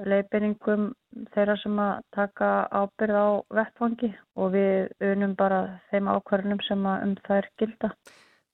leifinningum 0.08 0.88
þeirra 1.34 1.56
sem 1.62 1.78
að 1.80 2.00
taka 2.14 2.48
ábyrð 2.74 3.18
á 3.18 3.28
vettfangi 3.60 4.10
og 4.36 4.54
við 4.54 4.90
unum 5.12 5.36
bara 5.38 5.60
þeim 5.92 6.10
ákvarðunum 6.12 6.64
sem 6.66 6.88
að 6.90 7.04
um 7.06 7.14
það 7.24 7.42
er 7.42 7.50
gilda. 7.62 7.92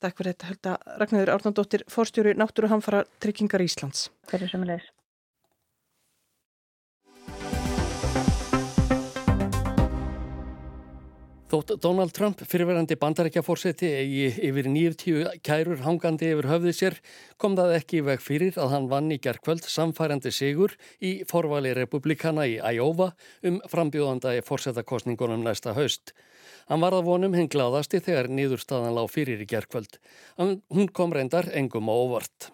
Takk 0.05 0.21
fyrir 0.21 0.35
þetta, 0.35 0.51
Hölda 0.51 0.99
Ragnarður 1.01 1.33
Árnandóttir, 1.35 1.87
forstjóri 1.89 2.35
Náttúruhamfara 2.37 3.05
Tryggingar 3.25 3.65
Íslands. 3.65 4.11
Fyrir 4.29 4.53
sem 4.53 4.67
leis. 4.69 4.85
Þótt 11.55 11.77
Donald 11.85 12.11
Trump 12.11 12.41
fyrirverandi 12.51 12.97
bandarækjafórseti 12.99 13.87
eigi 13.87 14.25
yfir 14.49 14.67
90 14.67 15.37
kærur 15.47 15.85
hangandi 15.85 16.33
yfir 16.33 16.49
höfðið 16.51 16.75
sér 16.75 16.97
kom 17.39 17.55
það 17.55 17.75
ekki 17.77 18.01
veg 18.09 18.25
fyrir 18.25 18.59
að 18.59 18.73
hann 18.73 18.89
vann 18.91 19.13
í 19.15 19.21
gerðkvöld 19.23 19.69
samfærandi 19.71 20.33
sigur 20.35 20.75
í 20.99 21.13
forvali 21.31 21.71
republikana 21.79 22.49
í 22.51 22.57
Iowa 22.59 23.13
um 23.47 23.61
frambjóðanda 23.71 24.35
í 24.35 24.43
fórsetakostningunum 24.43 25.47
næsta 25.47 25.77
haust. 25.79 26.11
Hann 26.67 26.83
var 26.83 26.99
að 26.99 27.07
vonum 27.13 27.39
hinn 27.39 27.53
gladasti 27.55 28.03
þegar 28.03 28.33
nýðurstaðan 28.35 28.99
lág 28.99 29.15
fyrir 29.15 29.47
í 29.47 29.47
gerðkvöld. 29.55 30.03
Hún 30.43 30.91
kom 30.91 31.15
reyndar 31.15 31.53
engum 31.55 31.87
á 31.87 31.95
óvart. 31.95 32.54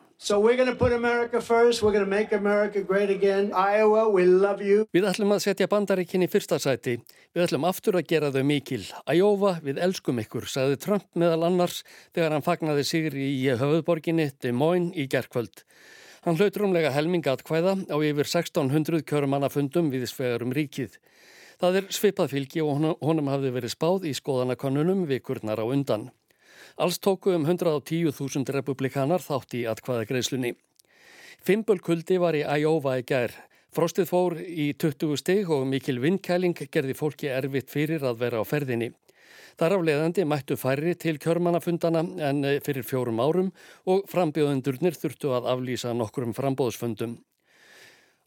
Við 4.92 5.06
ætlum 5.08 5.32
að 5.32 5.40
setja 5.46 5.68
bandaríkinni 5.72 6.28
fyrsta 6.28 6.58
sæti. 6.60 6.98
Við 7.32 7.46
ætlum 7.46 7.64
aftur 7.64 7.96
að 7.96 8.10
gera 8.10 8.28
þau 8.34 8.42
mikil. 8.44 8.82
Iowa, 9.08 9.54
við 9.64 9.80
elskum 9.80 10.20
ykkur, 10.20 10.44
sagði 10.44 10.76
Trump 10.84 11.08
meðal 11.16 11.48
annars 11.48 11.80
þegar 12.12 12.36
hann 12.36 12.44
fagnaði 12.44 12.84
sigri 12.90 13.30
í 13.38 13.48
höfðborginni 13.48 14.28
Des 14.44 14.52
Moines 14.52 14.92
í 14.92 15.08
gerðkvöld. 15.08 15.64
Hann 16.28 16.36
hlaut 16.36 16.60
rúmlega 16.60 16.92
helmingatkvæða 16.92 17.78
á 17.88 17.96
yfir 17.96 18.28
1600 18.28 19.08
kjörmannafundum 19.08 19.88
við 19.88 20.04
svegarum 20.12 20.52
ríkið. 20.52 21.00
Það 21.64 21.80
er 21.80 21.92
svipað 21.96 22.34
fylgi 22.36 22.60
og 22.60 23.00
honum 23.00 23.32
hafði 23.32 23.56
verið 23.56 23.72
spáð 23.72 24.10
í 24.12 24.12
skoðanakonunum 24.20 25.06
vikurnar 25.08 25.60
á 25.60 25.64
undan. 25.64 26.10
Alls 26.76 26.98
tóku 26.98 27.34
um 27.36 27.46
110.000 27.46 28.54
republikanar 28.56 29.22
þátt 29.24 29.56
í 29.58 29.66
atkvaða 29.70 30.08
greiðslunni. 30.10 30.54
Fimbulkuldi 31.44 32.18
var 32.20 32.36
í 32.36 32.44
Iowa 32.44 32.98
í 33.00 33.04
gær. 33.08 33.32
Frostið 33.70 34.08
fór 34.10 34.34
í 34.42 34.72
20 34.74 35.16
steg 35.20 35.50
og 35.54 35.62
mikil 35.70 36.00
vindkæling 36.02 36.58
gerði 36.74 36.96
fólki 36.98 37.30
erfitt 37.30 37.70
fyrir 37.70 38.02
að 38.02 38.18
vera 38.24 38.42
á 38.42 38.44
ferðinni. 38.44 38.90
Þar 39.60 39.76
af 39.76 39.82
leðandi 39.86 40.24
mættu 40.26 40.56
færri 40.58 40.94
til 40.98 41.18
kjörmannafundana 41.22 42.02
en 42.28 42.44
fyrir 42.64 42.86
fjórum 42.86 43.20
árum 43.22 43.50
og 43.86 44.06
frambjóðundurnir 44.10 44.96
þurftu 44.96 45.34
að 45.36 45.50
aflýsa 45.54 45.92
nokkrum 45.96 46.34
frambóðsfundum. 46.36 47.18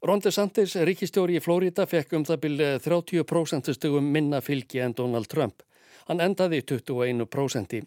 Ron 0.03 0.19
DeSantis, 0.19 0.75
ríkistjóri 0.83 1.37
í 1.39 1.43
Flórida, 1.43 1.85
fekk 1.87 2.17
um 2.17 2.25
það 2.27 2.39
byrja 2.43 2.71
30% 2.83 3.71
stugum 3.77 4.09
minna 4.11 4.41
fylgi 4.43 4.81
en 4.83 4.95
Donald 4.97 5.29
Trump. 5.31 5.63
Hann 6.09 6.19
endaði 6.19 6.59
21%. 6.67 7.83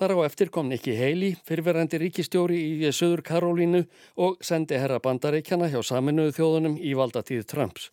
Þar 0.00 0.14
á 0.16 0.18
eftir 0.24 0.48
kom 0.52 0.70
Nikki 0.72 0.94
Haley, 0.96 1.36
fyrverandi 1.44 1.98
ríkistjóri 2.00 2.56
í 2.56 2.92
Söður 2.96 3.20
Karolínu 3.26 3.82
og 4.24 4.38
sendi 4.44 4.78
herra 4.80 5.02
bandaríkjana 5.04 5.68
hjá 5.68 5.82
saminuðu 5.84 6.32
þjóðunum 6.38 6.78
í 6.80 6.94
valdatíð 6.96 7.44
Trumps. 7.50 7.90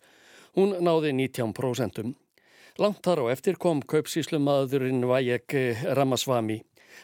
Hún 0.56 0.72
náði 0.80 1.12
19%. 1.18 2.14
Langt 2.80 3.02
þar 3.04 3.24
á 3.28 3.32
eftir 3.34 3.58
kom 3.60 3.82
kaupsíslumadurinn 3.84 5.04
Vajek 5.10 5.56
Ramaswamy. 5.98 6.62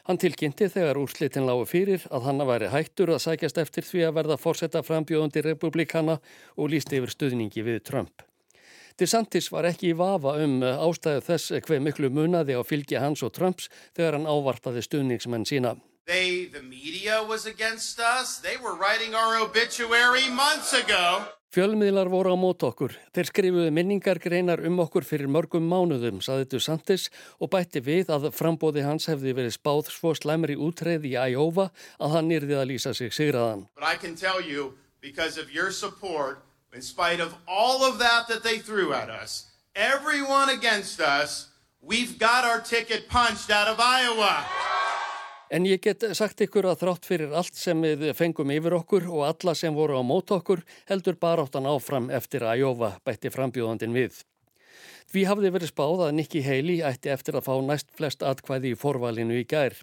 Hann 0.09 0.21
tilkynnti 0.23 0.69
þegar 0.73 1.01
úrslitin 1.01 1.47
lágu 1.49 1.67
fyrir 1.69 2.07
að 2.11 2.31
hann 2.31 2.47
væri 2.49 2.71
hættur 2.73 3.13
að 3.15 3.23
sækjast 3.27 3.61
eftir 3.63 3.87
því 3.87 4.07
að 4.09 4.17
verða 4.21 4.39
fórsetta 4.41 4.83
frambjóðandi 4.87 5.45
republikana 5.45 6.17
og 6.57 6.73
lísti 6.73 7.01
yfir 7.01 7.13
stuðningi 7.13 7.65
við 7.67 7.85
Trump. 7.85 8.25
DeSantis 8.97 9.51
var 9.53 9.67
ekki 9.69 9.91
í 9.93 9.97
vafa 9.97 10.39
um 10.41 10.63
eh, 10.65 10.79
ástæðu 10.81 11.21
þess 11.27 11.53
hver 11.67 11.83
miklu 11.85 12.09
munaði 12.09 12.57
á 12.57 12.65
fylgi 12.65 12.97
hans 12.97 13.21
og 13.27 13.35
Trumps 13.37 13.69
þegar 13.93 14.17
hann 14.17 14.25
ávartaði 14.31 14.81
stuðningsmenn 14.87 15.45
sína. 15.45 15.75
They, 16.07 16.47
the 16.47 16.63
media 16.63 17.21
was 17.27 17.45
against 17.45 18.01
us. 18.01 18.39
They 18.39 18.57
were 18.57 18.73
writing 18.79 19.13
our 19.15 19.43
obituary 19.43 20.31
months 20.31 20.73
ago. 20.73 21.27
Fjölmiðlar 21.53 22.09
voru 22.09 22.33
á 22.33 22.37
mót 22.41 22.65
okkur. 22.65 22.97
Þeir 23.13 23.29
skrifuði 23.29 23.75
minningargreinar 23.77 24.65
um 24.69 24.81
okkur 24.83 25.05
fyrir 25.09 25.29
mörgum 25.29 25.69
mánuðum, 25.69 26.25
saði 26.25 26.49
DeSantis 26.55 27.11
og 27.37 27.53
bætti 27.53 27.85
við 27.85 28.11
að 28.17 28.31
frambóði 28.33 28.85
hans 28.87 29.11
hefði 29.13 29.37
verið 29.37 29.59
spáð 29.59 29.93
svo 29.93 30.17
slæmri 30.17 30.57
útreið 30.57 31.05
í 31.13 31.15
Iowa 31.17 31.69
að 32.01 32.17
hann 32.17 32.33
yrði 32.33 32.57
að 32.61 32.69
lýsa 32.73 32.97
sig 32.97 33.13
sigraðan. 33.13 33.69
In 36.77 36.83
spite 36.83 37.21
of 37.21 37.35
all 37.49 37.89
of 37.91 37.99
that 38.01 38.29
that 38.29 38.43
they 38.43 38.59
threw 38.59 38.93
at 38.93 39.09
us, 39.09 39.47
everyone 39.75 40.51
against 40.51 41.01
us, 41.01 41.49
we've 41.81 42.19
got 42.19 42.45
our 42.45 42.61
ticket 42.61 43.09
punched 43.09 43.51
out 43.51 43.67
of 43.67 43.81
Iowa. 43.81 44.45
En 45.49 45.65
ég 45.65 45.81
get 45.81 46.05
sagt 46.13 46.43
ykkur 46.45 46.69
að 46.69 46.83
þrátt 46.83 47.09
fyrir 47.09 47.33
allt 47.33 47.57
sem 47.57 47.81
við 47.81 48.11
fengum 48.19 48.53
yfir 48.53 48.77
okkur 48.77 49.09
og 49.09 49.25
alla 49.25 49.55
sem 49.57 49.73
voru 49.73 49.97
á 49.97 50.05
mót 50.05 50.29
okkur 50.37 50.61
heldur 50.91 51.17
baráttan 51.17 51.65
áfram 51.65 52.11
eftir 52.13 52.45
Iowa 52.45 52.99
bætti 53.09 53.33
frambjóðandin 53.33 53.97
við. 53.97 54.21
Því 55.09 55.25
hafði 55.31 55.55
verið 55.57 55.73
spáð 55.73 56.05
að 56.11 56.17
Nikki 56.19 56.45
Haley 56.45 56.85
ætti 56.85 57.09
eftir 57.09 57.41
að 57.41 57.49
fá 57.49 57.55
næst 57.65 57.89
flest 57.97 58.21
atkvæði 58.21 58.75
í 58.75 58.81
forvalinu 58.85 59.41
í 59.41 59.49
gær. 59.49 59.81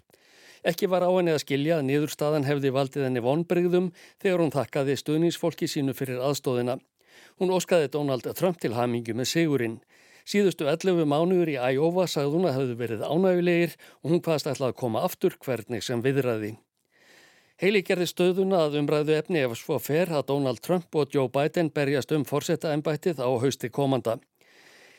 Ekki 0.64 0.88
var 0.88 1.04
á 1.04 1.10
henni 1.12 1.34
að 1.34 1.42
skilja 1.42 1.78
að 1.78 1.86
niðurstaðan 1.90 2.46
hefði 2.48 2.70
valdið 2.72 3.04
henni 3.04 3.22
vonbrygðum 3.24 3.90
þegar 4.22 4.40
hún 4.40 4.52
takkaði 4.54 4.96
stuðningsfólki 4.96 5.68
sínu 5.68 5.92
fyrir 5.96 6.22
aðstóðina. 6.24 6.78
Hún 7.36 7.52
óskaði 7.52 7.90
Donald 7.92 8.28
Trump 8.38 8.60
til 8.62 8.72
hamingu 8.72 9.12
með 9.12 9.28
sigurinn. 9.28 9.78
Síðustu 10.24 10.64
11 10.70 11.04
mánuður 11.04 11.50
í 11.52 11.56
Iowa 11.60 12.06
sagði 12.08 12.32
hún 12.32 12.48
að 12.48 12.56
hefðu 12.56 12.76
verið 12.80 13.02
ánægulegir 13.04 13.74
og 14.00 14.14
hún 14.14 14.22
hvaðst 14.24 14.48
ætlaði 14.54 14.72
að 14.72 14.78
koma 14.80 15.02
aftur 15.04 15.36
hvernig 15.44 15.84
sem 15.84 16.00
viðræði. 16.00 16.54
Heili 17.60 17.84
gerði 17.86 18.06
stöðuna 18.08 18.64
að 18.64 18.80
umræðu 18.80 19.12
efni 19.18 19.44
ef 19.44 19.52
svo 19.60 19.76
fer 19.78 20.10
að 20.10 20.30
Donald 20.32 20.64
Trump 20.64 20.96
og 20.96 21.12
Joe 21.12 21.28
Biden 21.28 21.68
berjast 21.70 22.10
um 22.16 22.24
forsetta 22.24 22.72
ennbættið 22.72 23.20
á 23.20 23.28
hausti 23.28 23.68
komanda. 23.68 24.16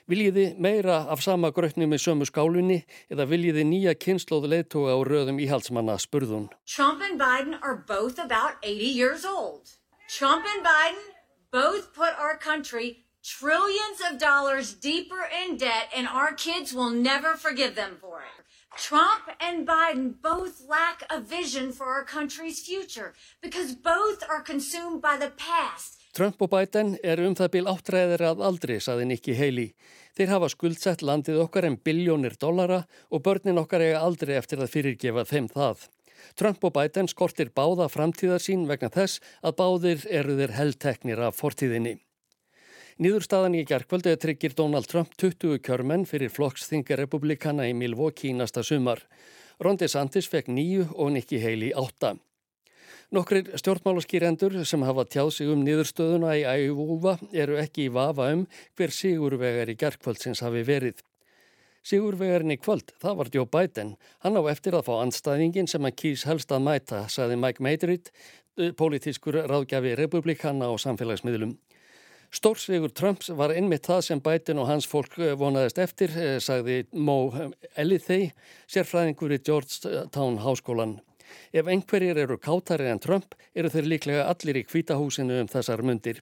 Viljiði 0.05 0.51
meira 0.61 0.99
af 1.09 1.23
sama 1.25 1.49
grötni 1.49 1.87
með 1.89 2.03
sömu 2.03 2.25
skálunni 2.29 2.83
eða 3.09 3.25
viljiði 3.25 3.63
nýja 3.65 3.93
kynnslóð 3.97 4.43
leittóa 4.51 4.93
á 4.93 4.97
röðum 5.01 5.39
íhaldsmanna 5.41 5.95
spurðun? 5.97 6.45
Trump 6.69 7.01
and 7.01 7.17
Biden 7.17 7.57
are 7.57 7.73
both 7.75 8.19
about 8.21 8.61
80 8.61 8.85
years 8.85 9.25
old. 9.25 9.73
Trump 10.07 10.45
and 10.45 10.61
Biden 10.61 11.01
both 11.49 11.95
put 11.95 12.13
our 12.21 12.37
country 12.37 13.05
trillions 13.23 13.99
of 14.07 14.19
dollars 14.19 14.75
deeper 14.75 15.25
in 15.41 15.57
debt 15.57 15.89
and 15.97 16.07
our 16.07 16.33
kids 16.33 16.71
will 16.71 16.91
never 16.91 17.33
forgive 17.33 17.73
them 17.73 17.97
for 17.99 18.21
it. 18.21 18.45
Trump 18.77 19.23
and 19.41 19.65
Biden 19.65 20.13
both 20.21 20.61
lack 20.69 21.01
a 21.09 21.19
vision 21.19 21.71
for 21.71 21.87
our 21.87 22.03
country's 22.03 22.59
future 22.61 23.15
because 23.41 23.73
both 23.73 24.21
are 24.29 24.41
consumed 24.41 25.01
by 25.01 25.17
the 25.17 25.31
past 25.31 25.99
Trump 26.15 26.39
og 26.39 26.47
Biden 26.53 26.93
er 27.03 27.19
um 27.19 27.33
það 27.35 27.49
bil 27.51 27.65
áttræðir 27.67 28.21
að 28.23 28.41
aldrei, 28.47 28.77
saði 28.79 29.03
Nikki 29.09 29.33
Haley. 29.35 29.73
Þeir 30.15 30.29
hafa 30.31 30.47
skuldsett 30.53 31.01
landið 31.03 31.41
okkar 31.43 31.65
en 31.67 31.75
biljónir 31.75 32.37
dollara 32.39 32.85
og 33.11 33.23
börnin 33.25 33.59
okkar 33.59 33.83
eiga 33.83 33.99
aldrei 33.99 34.37
eftir 34.37 34.61
að 34.63 34.71
fyrirgefa 34.71 35.25
þeim 35.27 35.49
það. 35.51 35.81
Trump 36.39 36.63
og 36.63 36.71
Biden 36.77 37.09
skortir 37.11 37.51
báða 37.51 37.89
framtíðar 37.91 38.39
sín 38.39 38.63
vegna 38.69 38.87
þess 38.93 39.19
að 39.43 39.57
báðir 39.59 40.05
eru 40.07 40.37
þeir 40.39 40.53
heldteknir 40.55 41.19
af 41.27 41.35
fortíðinni. 41.35 41.97
Nýðurstaðan 42.95 43.57
í 43.59 43.65
gerðkvöldu 43.67 44.13
tryggir 44.15 44.55
Donald 44.55 44.87
Trump 44.87 45.17
20 45.19 45.59
kjörmenn 45.67 46.07
fyrir 46.07 46.31
flokksþingar 46.31 47.03
republikana 47.03 47.67
í 47.67 47.75
Milwaukee 47.75 48.31
næsta 48.31 48.63
sumar. 48.63 49.03
Ron 49.59 49.83
DeSantis 49.83 50.31
fekk 50.31 50.47
nýju 50.47 50.87
og 50.95 51.11
Nikki 51.17 51.43
Haley 51.43 51.75
átta. 51.75 52.15
Nokkrir 53.13 53.51
stjórnmálaskýrendur 53.53 54.55
sem 54.65 54.81
hafa 54.81 55.03
tjáð 55.05 55.27
sig 55.35 55.49
um 55.53 55.59
niðurstöðuna 55.61 56.31
í 56.39 56.41
ægúfa 56.41 57.19
eru 57.37 57.59
ekki 57.61 57.85
í 57.85 57.91
vafa 57.93 58.31
um 58.33 58.47
hver 58.73 58.93
Sigurvegar 58.95 59.69
í 59.69 59.75
gerðkvöldsins 59.77 60.41
hafi 60.41 60.63
verið. 60.65 61.03
Sigurvegarinn 61.85 62.55
í 62.55 62.57
kvöld, 62.57 62.95
það 62.97 63.19
var 63.19 63.29
Joe 63.35 63.45
Biden. 63.45 63.93
Hann 64.25 64.39
á 64.41 64.41
eftir 64.49 64.73
að 64.73 64.87
fá 64.87 64.95
anstæðingin 65.03 65.69
sem 65.69 65.85
hann 65.85 65.93
kýs 65.93 66.25
helst 66.25 66.49
að 66.49 66.65
mæta, 66.65 67.03
saði 67.05 67.37
Mike 67.37 67.61
Madirit, 67.61 68.09
eh, 68.57 68.71
politískur 68.73 69.37
ráðgjafi 69.45 69.93
republikana 69.99 70.71
og 70.73 70.81
samfélagsmiðlum. 70.81 71.59
Stórsvegur 72.33 72.89
Trumps 72.89 73.29
var 73.29 73.53
einmitt 73.53 73.85
það 73.85 74.01
sem 74.01 74.19
Biden 74.19 74.57
og 74.57 74.67
hans 74.67 74.89
fólk 74.89 75.19
eh, 75.19 75.37
vonaðist 75.37 75.77
eftir, 75.77 76.09
eh, 76.17 76.39
sagði 76.41 76.87
Mo 76.93 77.29
Elithey, 77.77 78.31
sérfræðingur 78.65 79.37
í 79.37 79.43
Georgetown 79.45 80.41
háskólan. 80.41 81.03
Ef 81.53 81.67
einhverjir 81.67 82.17
eru 82.25 82.37
kátari 82.37 82.89
en 82.91 83.01
Trump 83.01 83.35
eru 83.55 83.71
þeir 83.71 83.89
líklega 83.91 84.27
allir 84.31 84.61
í 84.61 84.65
kvítahúsinu 84.67 85.41
um 85.43 85.51
þessar 85.51 85.83
mundir. 85.85 86.21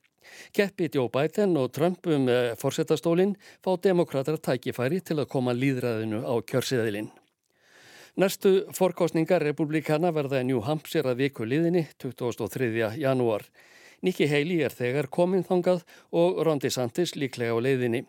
Keppi 0.53 0.89
Joe 0.93 1.09
Biden 1.11 1.57
og 1.57 1.73
Trump 1.75 2.07
um 2.07 2.29
eh, 2.29 2.53
fórsetastólinn 2.59 3.35
fá 3.63 3.75
demokrater 3.81 4.37
tækifæri 4.37 5.01
til 5.01 5.19
að 5.19 5.29
koma 5.33 5.53
líðræðinu 5.57 6.23
á 6.23 6.33
kjörsiðilinn. 6.47 7.11
Næstu 8.15 8.67
fórkostningar 8.77 9.41
republikana 9.41 10.11
verða 10.13 10.43
í 10.43 10.45
New 10.45 10.61
Hampshire 10.61 11.09
að 11.09 11.23
viku 11.23 11.47
liðinni 11.49 11.87
23. 11.97 12.69
janúar. 13.01 13.47
Nikki 14.05 14.27
Haley 14.29 14.61
er 14.67 14.75
þegar 14.75 15.07
kominn 15.09 15.45
þangað 15.47 15.81
og 16.11 16.43
Ron 16.45 16.61
DeSantis 16.61 17.15
líklega 17.17 17.55
á 17.55 17.59
leiðinni. 17.63 18.03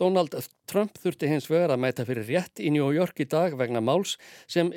Donald 0.00 0.36
Trump 0.70 0.96
þurfti 1.02 1.28
hins 1.30 1.48
vegar 1.50 1.74
að 1.74 1.82
mæta 1.84 2.06
fyrir 2.08 2.28
rétt 2.28 2.62
í 2.62 2.70
New 2.74 2.88
York 2.94 3.20
í 3.20 3.28
dag 3.28 3.56
vegna 3.58 3.82
máls 3.84 4.16
sem 4.50 4.72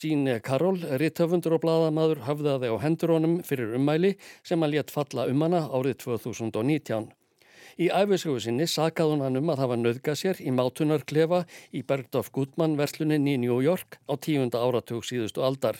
Gene 0.00 0.40
Carroll, 0.44 0.82
rittöfundur 1.00 1.56
og 1.56 1.64
bladamadur, 1.64 2.24
hafðaði 2.26 2.72
á 2.72 2.76
hendur 2.82 3.14
honum 3.16 3.38
fyrir 3.46 3.76
ummæli 3.78 4.16
sem 4.42 4.60
hann 4.60 4.74
létt 4.74 4.92
falla 4.94 5.26
um 5.30 5.46
hana 5.46 5.64
árið 5.68 6.02
2019. 6.04 7.10
Í 7.80 7.86
æfisögu 7.88 8.40
sinni 8.42 8.66
sakað 8.68 9.14
hún 9.14 9.22
hann 9.24 9.38
um 9.40 9.52
að 9.52 9.62
hafa 9.62 9.78
nöðga 9.78 10.16
sér 10.18 10.40
í 10.42 10.52
mátunarklefa 10.52 11.44
í 11.72 11.80
Bergdorf 11.86 12.28
Gutmann 12.34 12.76
verslunin 12.80 13.28
í 13.30 13.38
New 13.40 13.60
York 13.64 14.00
á 14.10 14.14
tíunda 14.20 14.60
áratug 14.60 15.06
síðustu 15.06 15.44
aldar. 15.46 15.78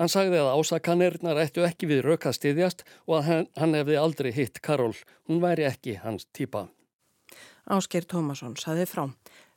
Hann 0.00 0.10
sagði 0.10 0.40
að 0.40 0.54
ásakanirnar 0.56 1.38
ættu 1.42 1.62
ekki 1.66 1.90
við 1.90 2.04
röka 2.08 2.32
stiðjast 2.32 2.86
og 3.06 3.20
að 3.20 3.24
hann, 3.28 3.48
hann 3.60 3.78
hefði 3.78 4.00
aldrei 4.00 4.30
hitt 4.34 4.62
Karol. 4.64 4.94
Hún 5.28 5.42
væri 5.44 5.68
ekki 5.68 5.98
hans 6.02 6.26
típa. 6.32 6.68
Ásker 7.70 8.06
Tómasson 8.08 8.56
saði 8.58 8.86
frá. 8.90 9.04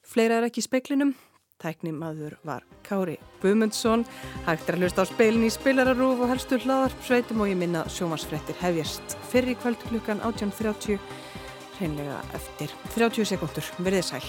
Fleira 0.06 0.38
er 0.38 0.50
ekki 0.50 0.62
í 0.62 0.68
speklinum. 0.68 1.14
Tæknimaður 1.64 2.36
var 2.44 2.66
Kári 2.86 3.16
Bumundsson. 3.42 4.04
Hægt 4.46 4.68
er 4.68 4.78
að 4.78 4.86
hlusta 4.86 5.06
á 5.08 5.10
speilin 5.10 5.48
í 5.48 5.52
spilararúf 5.54 6.26
og 6.26 6.34
helstu 6.34 6.60
hlaðarp 6.62 7.06
sveitum 7.08 7.44
og 7.46 7.54
ég 7.54 7.60
minna 7.60 7.86
sjómasfrettir 7.90 8.60
hefjast 8.62 9.16
fyrir 9.32 9.58
kvöld 9.64 9.80
klukkan 9.88 10.22
18.30 10.28 11.00
hreinlega 11.80 12.20
eftir 12.38 12.76
30 12.98 13.32
sekundur. 13.34 13.72
Verðið 13.80 14.12
sæl. 14.12 14.28